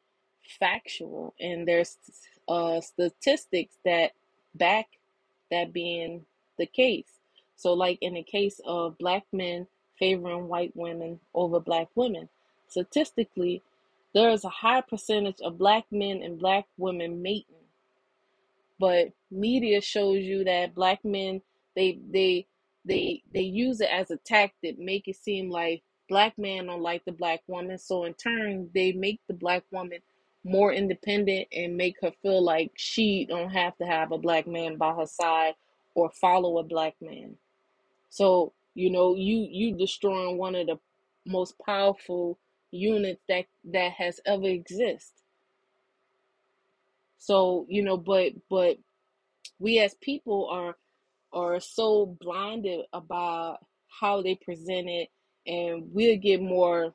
factual. 0.60 1.36
And 1.41 1.67
there's 1.67 1.98
uh, 2.50 2.81
statistics 2.81 3.77
that 3.86 4.13
back 4.55 4.88
that 5.51 5.74
being 5.74 6.25
the 6.60 6.67
case. 6.67 7.07
So, 7.57 7.74
like 7.74 8.00
in 8.01 8.15
the 8.15 8.24
case 8.24 8.62
of 8.65 9.00
black 9.00 9.25
men 9.34 9.67
favoring 10.00 10.50
white 10.50 10.74
women 10.75 11.19
over 11.36 11.62
black 11.62 11.89
women, 11.96 12.29
statistically, 12.69 13.63
there 14.15 14.31
is 14.31 14.46
a 14.46 14.50
high 14.50 14.81
percentage 14.81 15.41
of 15.43 15.60
black 15.60 15.86
men 15.91 16.24
and 16.24 16.39
black 16.39 16.67
women 16.77 17.24
mating, 17.24 17.46
but 18.79 19.10
media 19.31 19.81
shows 19.81 20.19
you 20.24 20.43
that 20.46 20.75
black 20.75 21.05
men 21.05 21.41
they 21.75 22.00
they 22.12 22.48
they 22.86 23.24
they 23.34 23.41
use 23.41 23.81
it 23.81 23.89
as 23.91 24.12
a 24.12 24.17
tactic, 24.17 24.79
make 24.79 25.07
it 25.10 25.17
seem 25.17 25.51
like 25.51 25.84
black 26.10 26.38
men 26.38 26.68
don't 26.68 26.82
like 26.82 27.06
the 27.06 27.12
black 27.12 27.42
woman, 27.48 27.78
so 27.78 28.06
in 28.06 28.14
turn 28.16 28.70
they 28.74 28.92
make 28.94 29.22
the 29.28 29.34
black 29.34 29.64
woman 29.72 30.00
more 30.44 30.72
independent 30.72 31.48
and 31.54 31.76
make 31.78 31.96
her 32.02 32.12
feel 32.22 32.44
like 32.44 32.72
she 32.76 33.26
don't 33.28 33.50
have 33.50 33.78
to 33.78 33.86
have 33.86 34.12
a 34.12 34.18
black 34.18 34.48
man 34.48 34.78
by 34.78 34.94
her 34.94 35.06
side 35.06 35.54
or 35.96 36.10
follow 36.10 36.60
a 36.60 36.64
black 36.64 36.96
man. 37.02 37.36
So, 38.10 38.54
you 38.76 38.90
know, 38.90 39.16
you 39.16 39.48
you 39.52 39.76
destroying 39.78 40.38
one 40.38 40.56
of 40.56 40.68
the 40.68 40.80
most 41.26 41.56
powerful 41.66 42.40
units 42.72 43.22
that 43.28 43.46
that 43.66 43.94
has 43.94 44.20
ever 44.26 44.48
exist. 44.48 45.14
So, 47.18 47.66
you 47.70 47.84
know, 47.84 47.98
but 47.98 48.34
but 48.50 48.78
we 49.60 49.80
as 49.80 49.96
people 49.96 50.48
are 50.52 50.76
are 51.34 51.60
so 51.60 52.18
blinded 52.22 52.86
about 52.94 53.60
how 53.88 54.22
they 54.22 54.36
present 54.36 54.90
it 54.90 55.10
and 55.48 55.89
we'll 55.94 56.18
get 56.18 56.42
more 56.42 56.94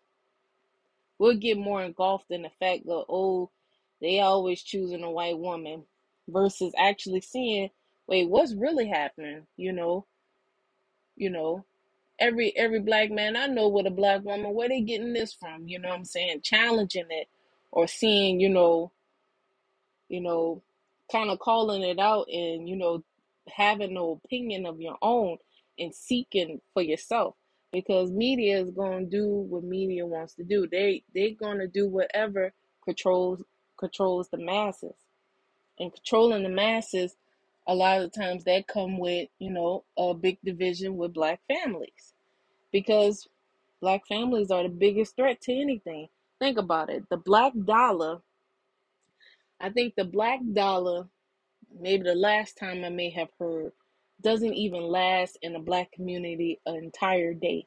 we'll 1.18 1.36
get 1.36 1.58
more 1.58 1.82
engulfed 1.82 2.30
in 2.30 2.42
the 2.42 2.50
fact 2.60 2.84
that 2.86 3.04
oh 3.08 3.50
they 4.00 4.20
always 4.20 4.62
choosing 4.62 5.02
a 5.02 5.10
white 5.10 5.38
woman 5.38 5.84
versus 6.28 6.72
actually 6.78 7.20
seeing 7.20 7.70
wait 8.06 8.28
what's 8.28 8.54
really 8.54 8.88
happening 8.88 9.46
you 9.56 9.72
know 9.72 10.06
you 11.16 11.30
know 11.30 11.64
every 12.22 12.56
every 12.56 12.80
black 12.80 13.10
man 13.10 13.36
I 13.36 13.46
know 13.46 13.68
with 13.68 13.86
a 13.86 13.90
black 13.90 14.24
woman, 14.24 14.54
where 14.54 14.68
they 14.68 14.80
getting 14.80 15.12
this 15.12 15.32
from? 15.32 15.66
You 15.66 15.80
know 15.80 15.88
what 15.88 15.98
I'm 15.98 16.04
saying? 16.04 16.42
Challenging 16.42 17.06
it 17.10 17.28
or 17.72 17.88
seeing, 17.88 18.40
you 18.40 18.48
know, 18.48 18.92
you 20.08 20.20
know, 20.20 20.62
kind 21.10 21.30
of 21.30 21.40
calling 21.40 21.82
it 21.82 21.98
out 21.98 22.28
and, 22.32 22.68
you 22.68 22.76
know, 22.76 23.02
having 23.48 23.94
no 23.94 24.20
opinion 24.24 24.66
of 24.66 24.80
your 24.80 24.96
own 25.02 25.38
and 25.78 25.94
seeking 25.94 26.60
for 26.72 26.82
yourself. 26.82 27.34
Because 27.72 28.10
media 28.10 28.60
is 28.60 28.70
gonna 28.70 29.06
do 29.06 29.28
what 29.28 29.64
media 29.64 30.06
wants 30.06 30.34
to 30.34 30.44
do. 30.44 30.66
They 30.66 31.04
they're 31.14 31.30
gonna 31.30 31.66
do 31.66 31.88
whatever 31.88 32.52
controls 32.84 33.42
controls 33.78 34.28
the 34.28 34.38
masses. 34.38 34.94
And 35.78 35.92
controlling 35.92 36.42
the 36.42 36.50
masses 36.50 37.16
a 37.66 37.74
lot 37.74 38.02
of 38.02 38.12
times 38.12 38.44
that 38.44 38.66
come 38.66 38.98
with, 38.98 39.28
you 39.38 39.50
know, 39.50 39.84
a 39.96 40.14
big 40.14 40.38
division 40.44 40.96
with 40.96 41.14
black 41.14 41.40
families 41.48 42.14
because 42.72 43.28
black 43.80 44.06
families 44.06 44.50
are 44.50 44.64
the 44.64 44.68
biggest 44.68 45.16
threat 45.16 45.40
to 45.42 45.52
anything. 45.52 46.08
Think 46.38 46.58
about 46.58 46.90
it. 46.90 47.08
The 47.10 47.16
black 47.16 47.52
dollar, 47.64 48.20
I 49.60 49.70
think 49.70 49.94
the 49.94 50.04
black 50.04 50.40
dollar, 50.52 51.08
maybe 51.78 52.04
the 52.04 52.14
last 52.14 52.58
time 52.58 52.84
I 52.84 52.88
may 52.88 53.10
have 53.10 53.30
heard, 53.38 53.72
doesn't 54.22 54.54
even 54.54 54.82
last 54.82 55.38
in 55.42 55.54
the 55.54 55.60
black 55.60 55.92
community 55.92 56.60
an 56.66 56.76
entire 56.76 57.34
day. 57.34 57.66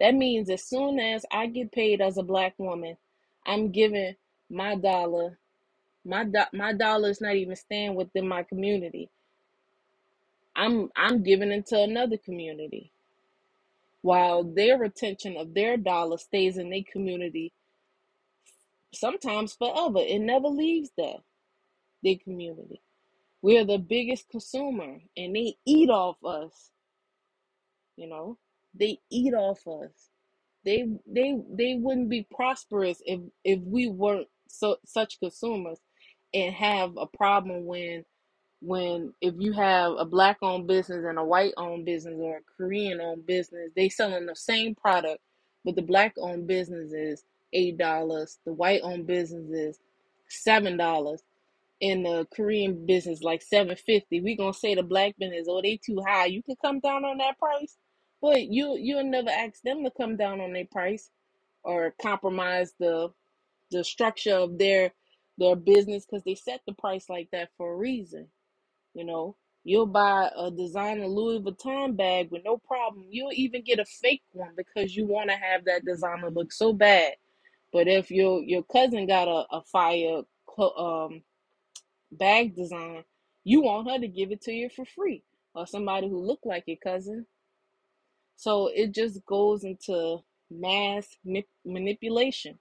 That 0.00 0.14
means 0.14 0.50
as 0.50 0.64
soon 0.64 1.00
as 1.00 1.26
I 1.32 1.46
get 1.48 1.72
paid 1.72 2.00
as 2.02 2.18
a 2.18 2.22
black 2.24 2.54
woman, 2.58 2.96
I'm 3.46 3.72
giving 3.72 4.16
my 4.50 4.76
dollar, 4.76 5.38
my 6.04 6.24
do- 6.24 6.52
my 6.52 6.72
dollar 6.74 7.10
is 7.10 7.20
not 7.20 7.36
even 7.36 7.56
staying 7.56 7.94
within 7.96 8.28
my 8.28 8.44
community. 8.44 9.10
I'm 10.56 10.90
I'm 10.96 11.22
giving 11.22 11.52
it 11.52 11.66
to 11.68 11.82
another 11.82 12.18
community 12.18 12.92
while 14.02 14.44
their 14.44 14.78
retention 14.78 15.36
of 15.36 15.54
their 15.54 15.76
dollar 15.76 16.18
stays 16.18 16.58
in 16.58 16.70
their 16.70 16.82
community 16.92 17.52
sometimes 18.94 19.54
forever. 19.54 20.00
It 20.00 20.20
never 20.20 20.48
leaves 20.48 20.90
there, 20.96 21.18
their 22.02 22.16
community. 22.24 22.80
We're 23.46 23.64
the 23.66 23.78
biggest 23.78 24.30
consumer 24.30 24.98
and 25.16 25.36
they 25.36 25.56
eat 25.66 25.90
off 25.90 26.16
us, 26.24 26.72
you 27.96 28.08
know. 28.08 28.38
They 28.74 29.00
eat 29.10 29.34
off 29.34 29.66
us. 29.68 30.10
They 30.64 30.86
they 31.06 31.38
they 31.50 31.76
wouldn't 31.80 32.10
be 32.10 32.26
prosperous 32.34 33.02
if 33.06 33.20
if 33.44 33.60
we 33.62 33.88
weren't 33.88 34.28
so 34.48 34.78
such 34.86 35.20
consumers 35.20 35.78
and 36.34 36.54
have 36.54 36.96
a 36.98 37.06
problem 37.06 37.66
when 37.66 38.04
when 38.60 39.14
if 39.20 39.34
you 39.38 39.52
have 39.52 39.94
a 39.98 40.04
black 40.04 40.38
owned 40.42 40.66
business 40.66 41.04
and 41.08 41.18
a 41.18 41.24
white 41.24 41.54
owned 41.56 41.84
business 41.84 42.16
or 42.18 42.38
a 42.38 42.42
Korean 42.56 43.00
owned 43.00 43.26
business, 43.26 43.70
they 43.76 43.88
selling 43.88 44.26
the 44.26 44.36
same 44.36 44.74
product, 44.74 45.20
but 45.64 45.76
the 45.76 45.82
black 45.82 46.14
owned 46.18 46.46
business 46.46 46.92
is 46.92 47.24
eight 47.52 47.78
dollars, 47.78 48.38
the 48.46 48.52
white 48.52 48.80
owned 48.82 49.06
business 49.06 49.50
is 49.50 49.78
seven 50.28 50.76
dollars, 50.76 51.22
and 51.82 52.06
the 52.06 52.26
Korean 52.34 52.86
business 52.86 53.22
like 53.22 53.42
seven 53.42 53.76
fifty. 53.76 54.20
We 54.20 54.36
gonna 54.36 54.54
say 54.54 54.74
the 54.74 54.82
black 54.84 55.16
business, 55.18 55.46
oh 55.48 55.62
they 55.62 55.78
too 55.84 56.02
high. 56.06 56.26
You 56.26 56.42
can 56.42 56.56
come 56.64 56.80
down 56.80 57.04
on 57.04 57.18
that 57.18 57.38
price, 57.38 57.76
but 58.22 58.42
you 58.42 58.76
you'll 58.80 59.04
never 59.04 59.30
ask 59.30 59.62
them 59.62 59.84
to 59.84 59.90
come 59.92 60.16
down 60.16 60.40
on 60.40 60.52
their 60.54 60.66
price 60.70 61.10
or 61.64 61.94
compromise 62.02 62.74
the 62.80 63.10
the 63.72 63.84
structure 63.84 64.34
of 64.36 64.58
their 64.58 64.92
their 65.38 65.56
business 65.56 66.06
because 66.06 66.24
they 66.24 66.34
set 66.36 66.62
the 66.66 66.74
price 66.74 67.06
like 67.10 67.28
that 67.32 67.50
for 67.58 67.72
a 67.72 67.76
reason 67.76 68.28
you 68.94 69.04
know, 69.04 69.36
you'll 69.64 69.86
buy 69.86 70.30
a 70.36 70.50
designer 70.50 71.06
Louis 71.06 71.40
Vuitton 71.40 71.96
bag 71.96 72.30
with 72.30 72.42
no 72.44 72.58
problem. 72.58 73.06
You'll 73.10 73.32
even 73.32 73.62
get 73.62 73.78
a 73.78 73.84
fake 73.84 74.22
one 74.32 74.52
because 74.56 74.96
you 74.96 75.06
want 75.06 75.30
to 75.30 75.36
have 75.36 75.64
that 75.66 75.84
designer 75.84 76.30
look 76.30 76.52
so 76.52 76.72
bad. 76.72 77.14
But 77.72 77.88
if 77.88 78.10
your 78.10 78.42
your 78.42 78.64
cousin 78.64 79.06
got 79.06 79.28
a, 79.28 79.46
a 79.56 79.62
fire 79.64 80.22
um 80.78 81.22
bag 82.12 82.54
design, 82.54 83.04
you 83.44 83.62
want 83.62 83.90
her 83.90 83.98
to 83.98 84.08
give 84.08 84.32
it 84.32 84.42
to 84.42 84.52
you 84.52 84.68
for 84.68 84.84
free 84.84 85.22
or 85.54 85.66
somebody 85.66 86.08
who 86.08 86.18
look 86.18 86.40
like 86.44 86.64
your 86.66 86.76
cousin. 86.76 87.26
So 88.36 88.68
it 88.68 88.92
just 88.92 89.24
goes 89.24 89.64
into 89.64 90.18
mass 90.50 91.16
manipulation. 91.64 92.58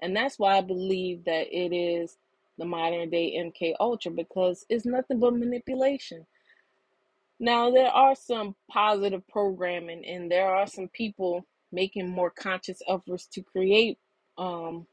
And 0.00 0.14
that's 0.14 0.38
why 0.38 0.58
I 0.58 0.60
believe 0.60 1.24
that 1.24 1.48
it 1.50 1.74
is 1.74 2.16
the 2.56 2.64
modern 2.64 3.10
day 3.10 3.36
MK 3.36 3.74
Ultra 3.80 4.12
because 4.12 4.64
it's 4.68 4.84
nothing 4.84 5.18
but 5.18 5.34
manipulation. 5.34 6.26
Now, 7.40 7.70
there 7.70 7.90
are 7.90 8.16
some 8.16 8.56
positive 8.68 9.26
programming, 9.28 10.04
and 10.04 10.30
there 10.30 10.48
are 10.48 10.66
some 10.66 10.88
people 10.88 11.46
making 11.70 12.08
more 12.08 12.30
conscious 12.30 12.82
efforts 12.88 13.26
to 13.26 13.42
create 13.42 13.96
um, 14.36 14.86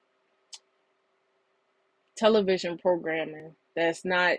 television 2.16 2.78
programming 2.78 3.56
that's 3.76 4.06
not 4.06 4.38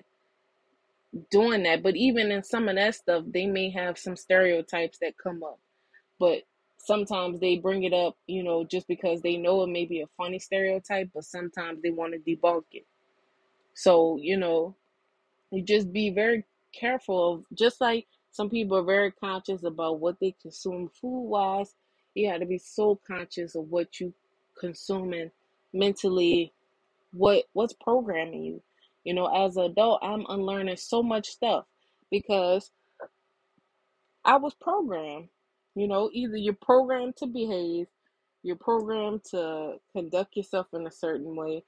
doing 1.31 1.63
that. 1.65 1.83
But 1.83 1.97
even 1.97 2.31
in 2.31 2.43
some 2.43 2.69
of 2.69 2.77
that 2.77 2.95
stuff, 2.95 3.25
they 3.27 3.47
may 3.47 3.71
have 3.71 3.99
some 3.99 4.17
stereotypes 4.17 4.99
that 5.01 5.19
come 5.19 5.43
up. 5.43 5.59
But 6.19 6.43
sometimes 6.79 7.41
they 7.41 7.59
bring 7.59 7.85
it 7.85 7.93
up, 7.93 8.17
you 8.27 8.43
know, 8.43 8.65
just 8.65 8.89
because 8.89 9.23
they 9.23 9.37
know 9.37 9.63
it 9.63 9.69
may 9.69 9.85
be 9.85 10.03
a 10.03 10.07
funny 10.17 10.39
stereotype, 10.39 11.11
but 11.15 11.25
sometimes 11.25 11.83
they 11.83 11.91
want 11.91 12.15
to 12.15 12.19
debunk 12.19 12.65
it. 12.73 12.87
So, 13.75 14.19
you 14.21 14.37
know, 14.37 14.75
you 15.51 15.63
just 15.63 15.93
be 15.93 16.11
very 16.11 16.45
careful 16.73 17.35
of 17.35 17.45
just 17.57 17.81
like 17.81 18.07
some 18.31 18.51
people 18.51 18.77
are 18.77 18.85
very 18.85 19.11
conscious 19.13 19.65
about 19.65 20.01
what 20.01 20.17
they 20.21 20.35
consume 20.43 20.91
food 21.01 21.23
wise 21.29 21.75
you 22.15 22.31
got 22.31 22.39
to 22.39 22.47
be 22.47 22.59
so 22.59 23.01
conscious 23.07 23.55
of 23.55 23.69
what 23.71 24.01
you 24.01 24.13
consuming 24.59 25.31
mentally 25.73 26.53
what 27.13 27.45
what's 27.55 27.75
programming 27.75 28.43
you 28.45 28.63
you 29.07 29.15
know 29.15 29.27
as 29.27 29.57
an 29.57 29.65
adult 29.65 30.01
i'm 30.03 30.27
unlearning 30.29 30.77
so 30.77 31.03
much 31.03 31.29
stuff 31.29 31.65
because 32.11 32.71
i 34.25 34.37
was 34.37 34.55
programmed 34.55 35.29
you 35.75 35.89
know 35.89 36.11
either 36.13 36.37
you're 36.37 36.55
programmed 36.55 37.17
to 37.17 37.27
behave 37.27 37.87
you're 38.43 38.57
programmed 38.57 39.25
to 39.25 39.77
conduct 39.93 40.37
yourself 40.37 40.67
in 40.75 40.87
a 40.87 40.91
certain 40.91 41.37
way 41.37 41.63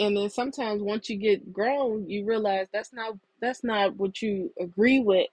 and 0.00 0.16
then 0.16 0.30
sometimes 0.30 0.82
once 0.82 1.08
you 1.08 1.16
get 1.16 1.52
grown 1.52 2.08
you 2.10 2.24
realize 2.26 2.66
that's 2.72 2.92
not 2.92 3.14
that's 3.40 3.64
not 3.64 3.96
what 3.96 4.20
you 4.20 4.52
agree 4.60 5.00
with 5.00 5.28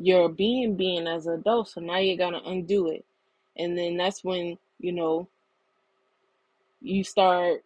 your 0.00 0.30
being 0.30 0.76
being 0.76 1.06
as 1.06 1.26
an 1.26 1.34
adult 1.34 1.68
so 1.68 1.80
now 1.80 1.98
you 1.98 2.16
gotta 2.16 2.40
undo 2.46 2.88
it. 2.88 3.04
And 3.56 3.76
then 3.76 3.98
that's 3.98 4.24
when 4.24 4.56
you 4.78 4.92
know 4.92 5.28
you 6.80 7.04
start 7.04 7.62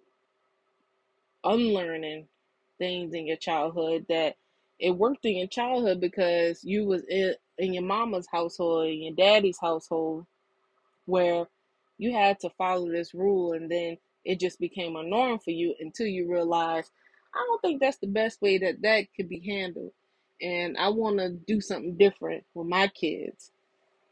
unlearning 1.45 2.27
things 2.85 3.15
in 3.15 3.27
your 3.27 3.37
childhood 3.39 4.07
that 4.09 4.37
it 4.79 4.91
worked 4.91 5.25
in 5.25 5.37
your 5.37 5.49
childhood 5.49 6.01
because 6.01 6.65
you 6.65 6.85
was 6.85 7.03
in, 7.09 7.35
in 7.59 7.75
your 7.75 7.85
mama's 7.85 8.29
household 8.31 8.87
in 8.89 9.03
your 9.03 9.15
daddy's 9.15 9.59
household 9.61 10.27
where 11.07 11.47
you 11.99 12.13
had 12.13 12.39
to 12.41 12.51
follow 12.51 12.91
this 12.91 13.15
rule 13.15 13.53
and 13.53 13.71
then 13.71 13.97
it 14.25 14.41
just 14.41 14.61
became 14.61 14.97
a 14.97 15.03
norm 15.03 15.39
for 15.39 15.51
you 15.51 15.75
until 15.81 16.07
you 16.07 16.31
realized 16.31 16.91
I 17.35 17.45
don't 17.49 17.63
think 17.63 17.81
that's 17.81 17.99
the 17.99 18.07
best 18.07 18.43
way 18.43 18.59
that 18.59 18.83
that 18.83 19.07
could 19.17 19.29
be 19.29 19.41
handled. 19.41 19.93
And 20.43 20.77
I 20.79 20.89
want 20.91 21.19
to 21.19 21.31
do 21.31 21.61
something 21.61 21.97
different 21.97 22.45
with 22.55 22.69
my 22.69 22.89
kids. 22.89 23.51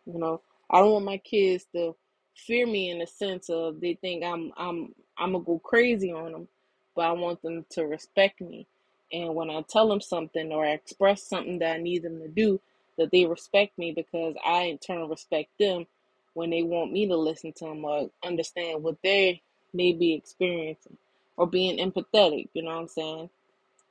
You 0.07 0.19
know, 0.19 0.43
I 0.71 0.81
don't 0.81 0.93
want 0.93 1.05
my 1.05 1.19
kids 1.19 1.67
to 1.75 1.97
fear 2.37 2.67
me 2.67 2.91
in 2.91 3.01
the 3.01 3.07
sense 3.07 3.51
of 3.51 3.81
they 3.81 3.95
think 4.01 4.25
I'm 4.25 4.53
I'm 4.57 4.95
I'm 5.19 5.33
gonna 5.33 5.45
go 5.45 5.61
crazy 5.61 6.13
on 6.13 6.33
them, 6.33 6.49
but 6.95 7.03
I 7.03 7.13
want 7.13 7.43
them 7.43 7.65
to 7.71 7.85
respect 7.87 8.41
me. 8.41 8.67
And 9.13 9.35
when 9.35 9.51
I 9.51 9.63
tell 9.69 9.89
them 9.89 10.01
something 10.01 10.53
or 10.53 10.65
I 10.65 10.71
express 10.71 11.23
something 11.23 11.59
that 11.59 11.77
I 11.77 11.79
need 11.79 12.03
them 12.03 12.21
to 12.21 12.29
do, 12.29 12.61
that 12.99 13.11
they 13.11 13.27
respect 13.27 13.79
me 13.79 13.93
because 13.93 14.35
I 14.45 14.63
in 14.65 14.79
turn 14.79 15.09
respect 15.09 15.51
them 15.59 15.87
when 16.35 16.51
they 16.51 16.63
want 16.63 16.93
me 16.93 17.07
to 17.07 17.17
listen 17.17 17.53
to 17.55 17.67
them 17.67 17.85
or 17.85 18.11
understand 18.25 18.83
what 18.83 18.97
they 19.03 19.43
may 19.75 19.93
be 19.93 20.15
experiencing 20.15 20.97
or 21.37 21.47
being 21.47 21.79
empathetic, 21.79 22.49
you 22.55 22.63
know 22.63 22.71
what 22.71 22.81
I'm 22.83 22.89
saying? 22.89 23.31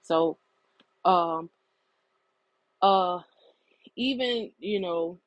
So, 0.04 0.38
um, 1.06 1.50
uh, 2.82 3.20
even, 3.96 4.52
you 4.60 4.80
know, 4.80 5.20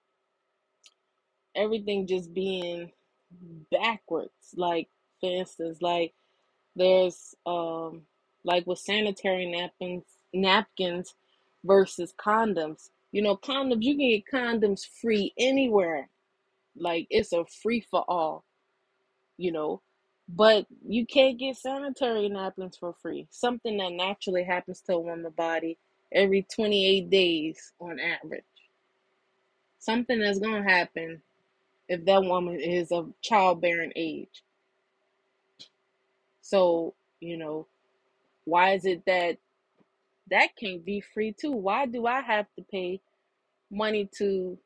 everything 1.55 2.07
just 2.07 2.33
being 2.33 2.91
backwards, 3.71 4.55
like, 4.57 4.89
for 5.21 5.31
instance, 5.31 5.83
like, 5.83 6.15
there's, 6.77 7.35
um, 7.47 8.03
like 8.45 8.67
with 8.67 8.79
sanitary 8.79 9.47
napkins, 9.47 10.05
napkins 10.33 11.15
versus 11.65 12.15
condoms. 12.19 12.91
You 13.13 13.23
know, 13.23 13.37
condoms, 13.37 13.83
you 13.83 13.97
can 13.97 14.09
get 14.11 14.25
condoms 14.33 14.87
free 15.01 15.33
anywhere. 15.39 16.09
Like, 16.77 17.07
it's 17.11 17.33
a 17.33 17.45
free 17.63 17.81
for 17.91 18.05
all, 18.09 18.45
you 19.37 19.53
know. 19.53 19.81
But 20.29 20.67
you 20.87 21.07
can't 21.07 21.39
get 21.39 21.57
sanitary 21.57 22.29
napkins 22.29 22.77
for 22.79 22.95
free. 23.03 23.27
Something 23.31 23.77
that 23.79 23.93
naturally 23.93 24.45
happens 24.45 24.81
to 24.83 24.95
a 24.95 25.01
woman's 25.01 25.35
body 25.35 25.79
every 26.13 26.47
28 26.55 27.11
days 27.11 27.73
on 27.81 28.01
average. 28.01 28.45
Something 29.79 30.21
that's 30.21 30.39
to 30.39 30.63
happen 30.63 31.21
if 31.89 32.05
that 32.07 32.25
woman 32.25 32.59
is 32.59 32.91
of 32.91 33.13
childbearing 33.21 33.93
age. 33.97 34.43
So, 36.45 36.95
you 37.21 37.39
know, 37.39 37.67
why 38.45 38.73
is 38.75 38.85
it 38.85 39.03
that 39.07 39.39
that 40.31 40.51
can't 40.61 40.85
be 40.85 41.01
free 41.01 41.33
too? 41.33 41.53
Why 41.53 41.87
do 41.87 42.07
I 42.07 42.21
have 42.21 42.47
to 42.57 42.65
pay 42.71 43.01
money 43.71 44.11
to 44.19 44.59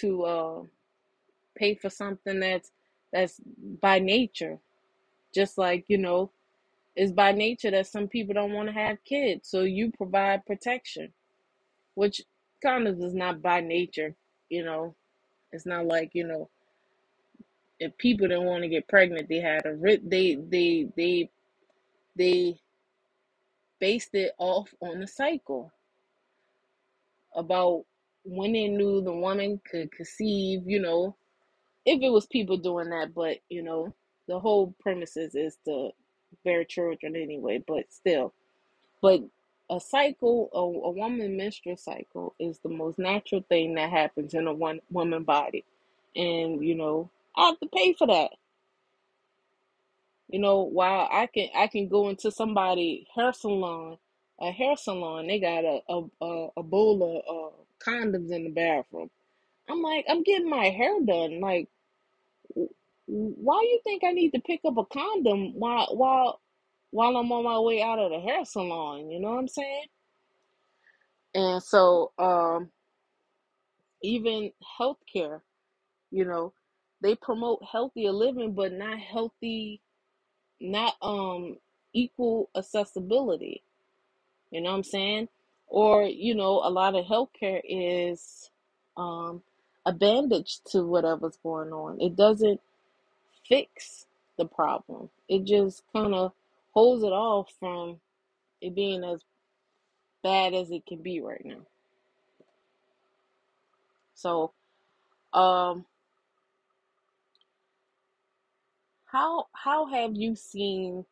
to 0.00 0.22
uh 0.24 0.62
pay 1.56 1.74
for 1.74 1.88
something 1.88 2.40
that's 2.40 2.72
that's 3.10 3.40
by 3.80 4.00
nature? 4.00 4.58
Just 5.34 5.56
like, 5.56 5.86
you 5.88 5.96
know, 5.96 6.30
it's 6.94 7.12
by 7.12 7.32
nature 7.32 7.70
that 7.70 7.86
some 7.86 8.08
people 8.08 8.34
don't 8.34 8.52
want 8.52 8.68
to 8.68 8.74
have 8.74 9.02
kids. 9.04 9.48
So 9.48 9.62
you 9.62 9.92
provide 9.92 10.44
protection, 10.46 11.14
which 11.94 12.22
kind 12.62 12.88
of 12.88 13.00
is 13.00 13.14
not 13.14 13.42
by 13.42 13.60
nature, 13.60 14.14
you 14.50 14.64
know. 14.64 14.94
It's 15.52 15.66
not 15.66 15.86
like, 15.86 16.10
you 16.14 16.26
know, 16.26 16.50
if 17.82 17.98
people 17.98 18.28
didn't 18.28 18.44
want 18.46 18.62
to 18.62 18.68
get 18.68 18.88
pregnant, 18.88 19.28
they 19.28 19.40
had 19.40 19.66
a 19.66 19.74
rip. 19.74 20.02
they 20.04 20.36
they 20.36 20.88
they 20.96 21.30
they 22.16 22.58
based 23.80 24.14
it 24.14 24.32
off 24.38 24.74
on 24.80 25.00
the 25.00 25.06
cycle 25.06 25.72
about 27.34 27.84
when 28.24 28.52
they 28.52 28.68
knew 28.68 29.02
the 29.02 29.12
woman 29.12 29.60
could 29.70 29.90
conceive, 29.92 30.62
you 30.66 30.80
know, 30.80 31.16
if 31.86 32.02
it 32.02 32.10
was 32.10 32.26
people 32.26 32.56
doing 32.56 32.90
that, 32.90 33.14
but 33.14 33.38
you 33.48 33.62
know, 33.62 33.94
the 34.28 34.38
whole 34.38 34.74
premises 34.80 35.34
is 35.34 35.58
to 35.64 35.90
bear 36.44 36.64
children 36.64 37.16
anyway, 37.16 37.62
but 37.66 37.92
still. 37.92 38.32
But 39.02 39.22
a 39.70 39.80
cycle, 39.80 40.50
a, 40.52 40.58
a 40.58 40.90
woman 40.92 41.36
menstrual 41.36 41.76
cycle 41.76 42.34
is 42.38 42.58
the 42.60 42.68
most 42.68 42.98
natural 42.98 43.44
thing 43.48 43.74
that 43.74 43.90
happens 43.90 44.34
in 44.34 44.46
a 44.46 44.52
one 44.54 44.80
woman 44.90 45.24
body. 45.24 45.64
And, 46.16 46.64
you 46.64 46.74
know, 46.74 47.10
I 47.36 47.46
have 47.48 47.60
to 47.60 47.68
pay 47.68 47.94
for 47.94 48.06
that. 48.08 48.30
You 50.30 50.40
know, 50.40 50.62
while 50.62 51.08
I 51.12 51.26
can 51.28 51.48
I 51.56 51.68
can 51.68 51.88
go 51.88 52.08
into 52.10 52.30
somebody 52.32 53.06
hair 53.14 53.32
salon, 53.32 53.98
a 54.40 54.50
hair 54.52 54.76
salon, 54.76 55.28
they 55.28 55.40
got 55.40 55.64
a 55.64 55.80
a, 55.88 56.02
a, 56.22 56.48
a 56.58 56.62
bowl 56.64 57.02
of 57.02 57.22
uh, 57.54 57.90
condoms 57.90 58.32
in 58.32 58.44
the 58.44 58.50
bathroom. 58.50 59.10
I'm 59.70 59.82
like, 59.82 60.06
I'm 60.08 60.22
getting 60.24 60.50
my 60.50 60.66
hair 60.70 61.00
done. 61.04 61.40
Like, 61.40 61.68
why 63.06 63.60
you 63.62 63.80
think 63.84 64.04
I 64.04 64.12
need 64.12 64.32
to 64.32 64.40
pick 64.40 64.60
up 64.66 64.76
a 64.78 64.84
condom 64.86 65.54
while 65.58 65.88
while 65.96 66.40
while 66.90 67.16
I'm 67.16 67.32
on 67.32 67.44
my 67.44 67.58
way 67.60 67.82
out 67.82 67.98
of 68.00 68.10
the 68.12 68.20
hair 68.20 68.44
salon? 68.44 69.10
You 69.10 69.20
know 69.20 69.30
what 69.30 69.38
I'm 69.40 69.48
saying? 69.48 69.84
And 71.34 71.62
so, 71.62 72.12
um, 72.18 72.70
even 74.02 74.52
healthcare, 74.80 75.40
you 76.10 76.24
know, 76.26 76.52
they 77.02 77.16
promote 77.16 77.64
healthier 77.70 78.12
living, 78.12 78.54
but 78.54 78.72
not 78.72 78.98
healthy, 78.98 79.80
not 80.60 80.94
um 81.02 81.58
equal 81.94 82.50
accessibility. 82.56 83.62
You 84.50 84.62
know 84.62 84.70
what 84.70 84.78
I'm 84.78 84.84
saying? 84.84 85.28
Or, 85.68 86.04
you 86.04 86.34
know, 86.34 86.60
a 86.64 86.70
lot 86.70 86.94
of 86.94 87.06
healthcare 87.06 87.60
is 87.64 88.50
um 88.96 89.42
a 89.86 89.92
bandage 89.92 90.60
to 90.72 90.84
whatever's 90.86 91.38
going 91.42 91.72
on. 91.72 92.00
It 92.00 92.16
doesn't 92.16 92.60
fix 93.48 94.06
the 94.38 94.46
problem. 94.46 95.10
It 95.28 95.44
just 95.44 95.82
kind 95.94 96.14
of 96.14 96.32
holds 96.72 97.02
it 97.04 97.12
off 97.12 97.50
from 97.60 98.00
it 98.60 98.74
being 98.74 99.04
as 99.04 99.22
bad 100.22 100.54
as 100.54 100.70
it 100.70 100.86
can 100.86 101.02
be 101.02 101.20
right 101.20 101.44
now. 101.44 101.66
So, 104.14 104.52
um, 105.32 105.84
how 109.12 109.46
how 109.52 109.86
have 109.86 110.16
you 110.16 110.34
seen 110.34 111.04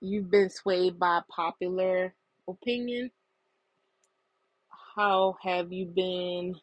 you've 0.00 0.30
been 0.30 0.50
swayed 0.50 0.98
by 0.98 1.20
popular 1.30 2.12
opinion? 2.48 3.10
How 4.96 5.36
have 5.42 5.72
you 5.72 5.86
been? 5.86 6.56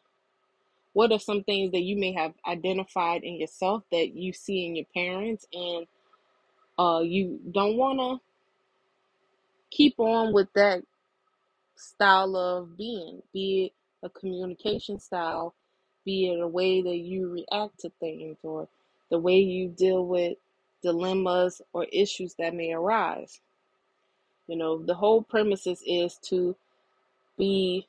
What 0.92 1.10
are 1.10 1.18
some 1.18 1.42
things 1.42 1.72
that 1.72 1.80
you 1.80 1.96
may 1.96 2.12
have 2.12 2.34
identified 2.46 3.24
in 3.24 3.36
yourself 3.36 3.82
that 3.90 4.14
you 4.14 4.34
see 4.34 4.66
in 4.66 4.76
your 4.76 4.86
parents, 4.94 5.46
and 5.54 5.86
uh, 6.78 7.00
you 7.00 7.40
don't 7.50 7.78
want 7.78 7.98
to 7.98 8.20
keep 9.70 9.94
on 9.98 10.34
with 10.34 10.52
that 10.54 10.82
style 11.76 12.36
of 12.36 12.76
being, 12.76 13.22
be 13.32 13.66
it 13.66 14.06
a 14.06 14.10
communication 14.10 15.00
style, 15.00 15.54
be 16.04 16.28
it 16.30 16.40
a 16.40 16.46
way 16.46 16.82
that 16.82 16.98
you 16.98 17.30
react 17.30 17.80
to 17.80 17.90
things, 18.00 18.36
or 18.42 18.68
the 19.12 19.18
way 19.18 19.38
you 19.38 19.68
deal 19.68 20.06
with 20.06 20.38
dilemmas 20.82 21.60
or 21.74 21.84
issues 21.92 22.34
that 22.38 22.54
may 22.54 22.72
arise. 22.72 23.40
You 24.48 24.56
know, 24.56 24.82
the 24.82 24.94
whole 24.94 25.22
premises 25.22 25.82
is 25.86 26.18
to 26.30 26.56
be 27.36 27.86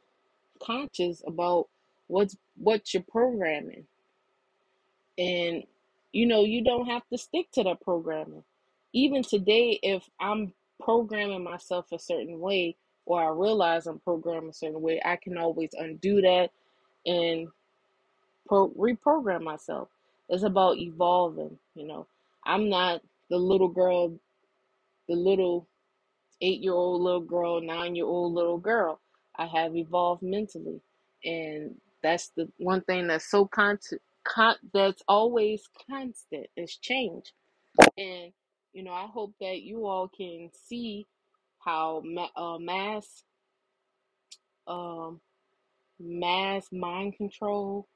conscious 0.61 1.23
about 1.25 1.69
what's 2.07 2.35
what 2.57 2.93
you're 2.93 3.05
programming. 3.09 3.85
And 5.17 5.63
you 6.11 6.25
know, 6.25 6.43
you 6.43 6.61
don't 6.61 6.87
have 6.87 7.07
to 7.07 7.17
stick 7.17 7.49
to 7.53 7.63
that 7.63 7.79
programming. 7.79 8.43
Even 8.91 9.23
today, 9.23 9.79
if 9.81 10.03
I'm 10.19 10.53
programming 10.81 11.43
myself 11.43 11.85
a 11.93 11.99
certain 11.99 12.41
way, 12.41 12.75
or 13.05 13.23
I 13.23 13.29
realize 13.29 13.87
I'm 13.87 13.99
programming 13.99 14.49
a 14.49 14.53
certain 14.53 14.81
way, 14.81 15.01
I 15.05 15.15
can 15.15 15.37
always 15.37 15.71
undo 15.73 16.21
that 16.21 16.51
and 17.05 17.47
pro- 18.45 18.71
reprogram 18.71 19.41
myself. 19.43 19.87
It's 20.29 20.43
about 20.43 20.77
evolving, 20.77 21.57
you 21.75 21.87
know. 21.87 22.07
I'm 22.45 22.69
not 22.69 23.01
the 23.29 23.37
little 23.37 23.67
girl, 23.69 24.19
the 25.09 25.15
little 25.15 25.67
eight 26.41 26.61
year 26.61 26.73
old 26.73 27.01
little 27.01 27.21
girl, 27.21 27.61
nine 27.61 27.95
year 27.95 28.05
old 28.05 28.33
little 28.33 28.57
girl. 28.57 28.99
I 29.37 29.47
have 29.47 29.75
evolved 29.75 30.23
mentally. 30.23 30.81
And 31.25 31.75
that's 32.03 32.29
the 32.35 32.49
one 32.57 32.81
thing 32.81 33.07
that's 33.07 33.29
so 33.29 33.45
constant, 33.45 34.01
con- 34.23 34.57
that's 34.73 35.03
always 35.07 35.63
constant 35.89 36.47
is 36.57 36.77
change. 36.77 37.33
And, 37.97 38.33
you 38.73 38.83
know, 38.83 38.93
I 38.93 39.07
hope 39.07 39.33
that 39.41 39.61
you 39.63 39.87
all 39.87 40.09
can 40.09 40.49
see 40.53 41.07
how 41.59 42.01
ma- 42.05 42.29
uh, 42.35 42.59
mass, 42.59 43.23
um, 44.67 45.21
mass 45.99 46.67
mind 46.71 47.15
control 47.17 47.87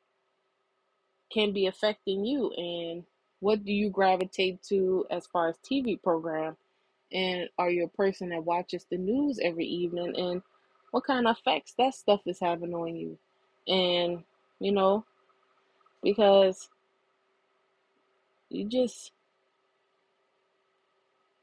can 1.31 1.51
be 1.51 1.67
affecting 1.67 2.25
you 2.25 2.51
and 2.51 3.03
what 3.39 3.63
do 3.63 3.71
you 3.71 3.89
gravitate 3.89 4.63
to 4.63 5.05
as 5.11 5.27
far 5.27 5.49
as 5.49 5.57
TV 5.57 6.01
program? 6.01 6.57
And 7.11 7.49
are 7.57 7.69
you 7.69 7.85
a 7.85 7.97
person 7.97 8.29
that 8.29 8.43
watches 8.43 8.85
the 8.89 8.97
news 8.97 9.39
every 9.41 9.65
evening? 9.65 10.13
And 10.17 10.41
what 10.91 11.05
kind 11.05 11.27
of 11.27 11.37
effects 11.37 11.73
that 11.77 11.93
stuff 11.93 12.21
is 12.25 12.39
having 12.39 12.73
on 12.73 12.95
you? 12.95 13.17
And 13.67 14.23
you 14.59 14.71
know 14.71 15.05
because 16.01 16.69
you 18.49 18.65
just 18.65 19.11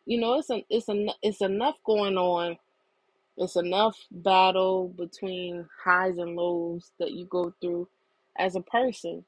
you 0.06 0.18
know 0.18 0.38
it's 0.38 0.50
a, 0.50 0.64
it's 0.68 0.88
a, 0.88 1.06
it's 1.22 1.40
enough 1.40 1.76
going 1.84 2.16
on. 2.16 2.56
It's 3.36 3.56
enough 3.56 3.96
battle 4.10 4.88
between 4.88 5.66
highs 5.82 6.18
and 6.18 6.36
lows 6.36 6.92
that 7.00 7.12
you 7.12 7.24
go 7.26 7.52
through 7.60 7.88
as 8.38 8.54
a 8.54 8.60
person 8.60 9.24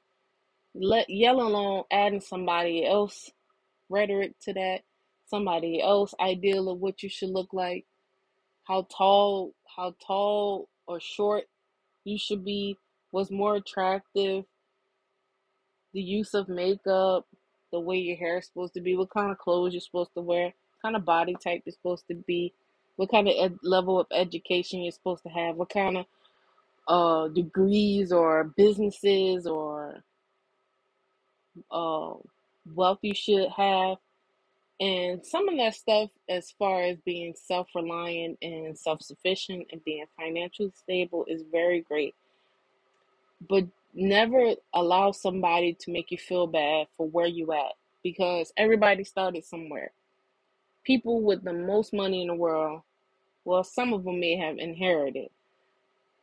let 0.79 1.09
yelling 1.09 1.47
alone 1.47 1.83
adding 1.91 2.21
somebody 2.21 2.85
else 2.85 3.31
rhetoric 3.89 4.33
to 4.41 4.53
that 4.53 4.81
somebody 5.25 5.81
else 5.81 6.13
ideal 6.19 6.69
of 6.69 6.79
what 6.79 7.03
you 7.03 7.09
should 7.09 7.29
look 7.29 7.53
like 7.53 7.85
how 8.63 8.85
tall 8.95 9.53
how 9.75 9.93
tall 10.05 10.67
or 10.87 10.99
short 10.99 11.45
you 12.03 12.17
should 12.17 12.43
be 12.45 12.77
what's 13.11 13.31
more 13.31 13.55
attractive 13.55 14.45
the 15.93 16.01
use 16.01 16.33
of 16.33 16.49
makeup 16.49 17.25
the 17.71 17.79
way 17.79 17.97
your 17.97 18.17
hair 18.17 18.37
is 18.37 18.45
supposed 18.45 18.73
to 18.73 18.81
be 18.81 18.95
what 18.95 19.09
kind 19.09 19.31
of 19.31 19.37
clothes 19.37 19.73
you're 19.73 19.81
supposed 19.81 20.13
to 20.13 20.21
wear 20.21 20.53
kind 20.81 20.95
of 20.95 21.05
body 21.05 21.35
type 21.43 21.61
you're 21.65 21.73
supposed 21.73 22.05
to 22.07 22.15
be 22.27 22.53
what 22.97 23.09
kind 23.09 23.27
of 23.27 23.33
ed- 23.37 23.59
level 23.63 23.99
of 23.99 24.07
education 24.11 24.81
you're 24.81 24.91
supposed 24.91 25.23
to 25.23 25.29
have 25.29 25.55
what 25.55 25.69
kind 25.69 25.97
of 25.97 26.05
uh 26.87 27.27
degrees 27.29 28.11
or 28.11 28.53
businesses 28.55 29.47
or 29.47 30.03
uh 31.71 32.13
wealth 32.75 32.99
you 33.03 33.15
should 33.15 33.49
have 33.57 33.97
And 34.79 35.25
some 35.25 35.49
of 35.49 35.57
that 35.57 35.75
stuff, 35.75 36.11
as 36.29 36.51
far 36.51 36.83
as 36.83 36.99
being 37.01 37.35
self 37.35 37.69
reliant 37.75 38.39
and 38.43 38.77
self 38.79 39.01
sufficient 39.03 39.69
and 39.73 39.83
being 39.85 40.05
financially 40.19 40.73
stable, 40.77 41.25
is 41.27 41.43
very 41.51 41.81
great. 41.81 42.15
But 43.49 43.65
never 43.93 44.55
allow 44.73 45.11
somebody 45.11 45.73
to 45.81 45.91
make 45.91 46.11
you 46.11 46.17
feel 46.17 46.47
bad 46.47 46.87
for 46.97 47.07
where 47.07 47.27
you 47.27 47.51
at 47.53 47.73
because 48.03 48.53
everybody 48.57 49.03
started 49.03 49.45
somewhere. 49.45 49.91
People 50.85 51.21
with 51.23 51.43
the 51.43 51.53
most 51.53 51.93
money 51.93 52.21
in 52.23 52.29
the 52.29 52.35
world, 52.35 52.81
well, 53.45 53.63
some 53.63 53.93
of 53.93 54.03
them 54.05 54.19
may 54.19 54.37
have 54.37 54.57
inherited, 54.59 55.29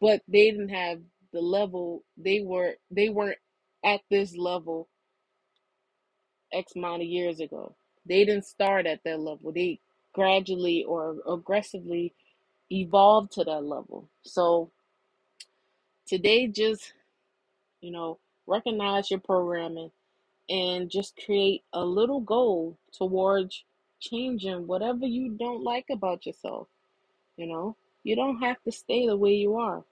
but 0.00 0.22
they 0.28 0.50
didn't 0.50 0.70
have 0.70 1.00
the 1.32 1.40
level 1.42 2.02
they 2.18 2.40
were 2.42 2.76
they 2.90 3.08
weren't 3.10 3.38
at 3.84 4.00
this 4.10 4.36
level 4.36 4.88
X 6.54 6.74
amount 6.76 7.02
of 7.02 7.08
years 7.08 7.40
ago. 7.40 7.74
They 8.06 8.24
didn't 8.24 8.46
start 8.46 8.86
at 8.86 9.00
that 9.04 9.20
level. 9.20 9.52
They 9.52 9.80
gradually 10.14 10.84
or 10.84 11.16
aggressively 11.28 12.14
evolved 12.70 13.32
to 13.32 13.44
that 13.44 13.64
level. 13.64 14.08
So 14.22 14.70
today, 16.06 16.48
just, 16.48 16.92
you 17.80 17.92
know, 17.92 18.18
recognize 18.46 19.10
your 19.10 19.20
programming 19.20 19.90
and 20.50 20.90
just 20.90 21.20
create 21.24 21.64
a 21.74 21.84
little 21.84 22.20
goal 22.20 22.78
towards 22.96 23.64
changing 24.00 24.66
whatever 24.66 25.06
you 25.06 25.30
don't 25.38 25.64
like 25.64 25.86
about 25.90 26.26
yourself. 26.26 26.68
You 27.36 27.46
know, 27.48 27.76
you 28.04 28.16
don't 28.16 28.40
have 28.42 28.62
to 28.64 28.72
stay 28.72 29.06
the 29.06 29.16
way 29.16 29.34
you 29.34 29.56
are. 29.56 29.84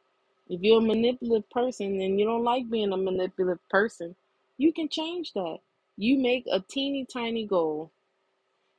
If 0.49 0.63
you're 0.63 0.81
a 0.81 0.85
manipulative 0.87 1.51
person 1.51 2.01
and 2.01 2.21
you 2.21 2.27
don't 2.27 2.45
like 2.45 2.71
being 2.71 2.93
a 2.93 2.97
manipulative 2.97 3.67
person, 3.71 4.17
you 4.59 4.73
can 4.73 4.89
change 4.89 5.33
that. 5.35 5.59
You 5.97 6.19
make 6.19 6.47
a 6.53 6.61
teeny 6.61 7.07
tiny 7.07 7.47
goal 7.47 7.91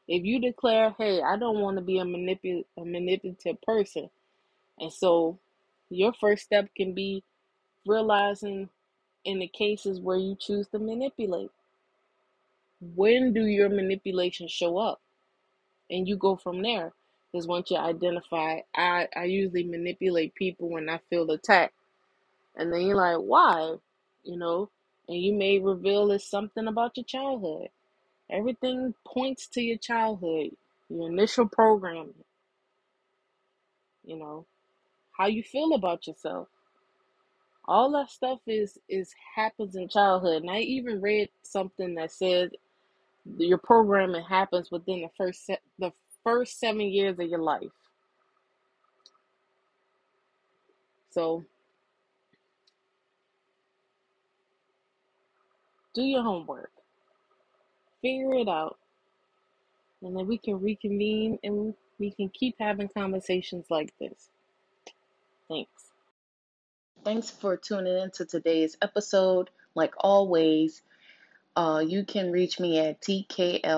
If 0.08 0.24
you 0.26 0.40
declare, 0.40 0.96
hey, 1.00 1.24
I 1.24 1.38
don't 1.38 1.62
want 1.62 1.78
to 1.78 1.84
be 1.84 2.00
a, 2.00 2.04
manipul- 2.06 2.66
a 2.78 2.86
manipulative 2.86 3.62
person, 3.64 4.12
and 4.80 4.94
so 4.94 5.40
your 5.90 6.14
first 6.14 6.44
step 6.46 6.70
can 6.76 6.94
be 6.94 7.24
realizing 7.88 8.70
in 9.26 9.40
the 9.40 9.48
cases 9.48 10.00
where 10.02 10.18
you 10.18 10.36
choose 10.40 10.68
to 10.70 10.80
manipulate, 10.80 11.52
when 12.96 13.34
do 13.34 13.46
your 13.46 13.70
manipulation 13.70 14.48
show 14.48 14.78
up? 14.78 15.02
And 15.92 16.08
you 16.08 16.18
go 16.18 16.38
from 16.38 16.64
there. 16.64 16.94
Because 17.32 17.48
once 17.48 17.72
you 17.72 17.78
identify, 17.78 18.62
I, 18.76 19.08
I 19.16 19.26
usually 19.26 19.64
manipulate 19.66 20.36
people 20.36 20.70
when 20.70 20.90
I 20.90 21.00
feel 21.10 21.30
attacked. 21.32 21.76
And 22.56 22.74
then 22.74 22.82
you're 22.84 22.98
like, 22.98 23.18
why? 23.18 23.76
You 24.24 24.38
know, 24.38 24.70
and 25.08 25.18
you 25.18 25.34
may 25.34 25.60
reveal 25.60 26.12
it's 26.12 26.30
something 26.30 26.68
about 26.68 26.98
your 26.98 27.06
childhood 27.06 27.70
Everything 28.30 28.96
points 29.06 29.48
to 29.50 29.62
your 29.62 29.78
childhood, 29.78 30.52
your 30.90 31.10
initial 31.10 31.48
programming. 31.48 32.26
You 34.06 34.18
know, 34.18 34.46
how 35.18 35.28
you 35.28 35.44
feel 35.44 35.74
about 35.74 36.08
yourself. 36.08 36.50
All 37.68 37.92
that 37.94 38.12
stuff 38.12 38.40
is 38.48 38.80
is 38.90 39.14
happens 39.36 39.76
in 39.76 39.90
childhood. 39.90 40.44
And 40.44 40.52
I 40.52 40.60
even 40.60 41.02
read 41.02 41.30
something 41.44 41.96
that 41.96 42.12
said 42.12 42.52
your 43.38 43.60
programming 43.60 44.24
happens 44.24 44.72
within 44.72 45.02
the 45.02 45.10
first 45.18 45.46
se- 45.46 45.60
the 45.80 45.94
first 46.24 46.60
seven 46.60 46.82
years 46.82 47.20
of 47.20 47.28
your 47.30 47.42
life. 47.42 47.72
So 51.12 51.46
do 55.94 56.02
your 56.02 56.24
homework, 56.24 56.72
figure 58.02 58.34
it 58.36 58.48
out, 58.48 58.78
and 60.02 60.18
then 60.18 60.28
we 60.28 60.38
can 60.38 60.60
reconvene 60.60 61.40
and 61.44 61.74
we 62.00 62.12
can 62.12 62.30
keep 62.30 62.56
having 62.60 62.90
conversations 62.90 63.66
like 63.70 63.94
this. 64.00 64.30
Thanks. 65.48 65.92
Thanks 67.04 67.30
for 67.30 67.58
tuning 67.58 67.98
in 67.98 68.12
to 68.12 68.26
today's 68.26 68.78
episode. 68.82 69.50
Like 69.76 69.94
always, 69.98 70.82
uh, 71.56 71.84
you 71.86 72.04
can 72.06 72.32
reach 72.32 72.60
me 72.60 72.80
at 72.80 73.02
tklwpodcast 73.02 73.72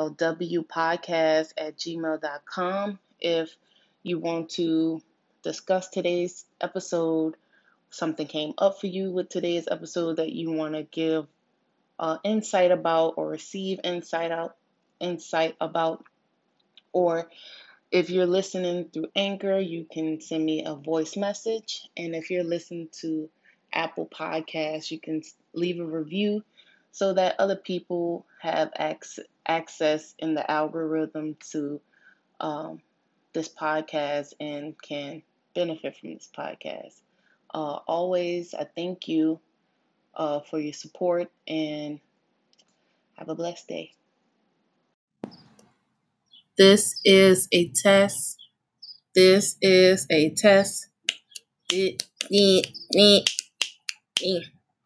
at 1.58 1.78
gmail.com 1.78 3.00
if 3.20 3.56
you 4.04 4.20
want 4.20 4.50
to 4.52 5.02
discuss 5.42 5.90
today's 5.90 6.46
episode, 6.62 7.36
something 7.90 8.28
came 8.28 8.54
up 8.58 8.80
for 8.80 8.88
you 8.88 9.12
with 9.12 9.30
today's 9.30 9.68
episode 9.70 10.18
that 10.18 10.32
you 10.32 10.52
want 10.52 10.74
to 10.74 10.84
give 10.84 11.28
uh, 12.00 12.18
insight 12.24 12.72
about 12.72 13.16
or 13.18 13.28
receive 13.30 13.80
insight 13.84 14.32
out 14.32 14.56
insight 15.00 15.56
about 15.60 16.04
or 16.94 17.30
if 17.92 18.10
you're 18.10 18.26
listening 18.26 18.90
through 18.90 19.08
Anchor, 19.16 19.60
you 19.60 19.86
can 19.90 20.20
send 20.20 20.44
me 20.46 20.66
a 20.66 20.76
voice 20.76 21.16
message. 21.16 21.88
And 21.96 22.16
if 22.16 22.30
you're 22.30 22.44
listening 22.44 22.90
to 23.02 23.30
Apple 23.72 24.08
Podcasts, 24.08 24.92
you 24.92 25.00
can 25.00 25.22
leave 25.54 25.80
a 25.80 25.86
review 25.86 26.44
so 26.92 27.14
that 27.14 27.36
other 27.40 27.56
people 27.56 28.26
have 28.42 28.72
access 29.46 30.16
in 30.20 30.34
the 30.34 30.50
algorithm 30.50 31.36
to 31.52 31.80
um, 32.40 32.82
this 33.34 33.50
podcast 33.50 34.34
and 34.40 34.76
can 34.82 35.22
benefit 35.54 35.98
from 35.98 36.14
this 36.14 36.30
podcast. 36.36 36.96
Uh, 37.54 37.80
always, 37.88 38.54
I 38.54 38.66
thank 38.76 39.08
you 39.08 39.40
uh, 40.16 40.40
for 40.42 40.60
your 40.60 40.74
support 40.74 41.32
and 41.48 42.00
have 43.18 43.30
a 43.30 43.36
blessed 43.36 43.68
day. 43.68 43.92
This 46.58 47.00
is 47.04 47.48
a 47.52 47.70
test. 47.70 48.38
This 49.14 49.58
is 49.62 50.08
a 50.10 50.30
test. 50.32 50.88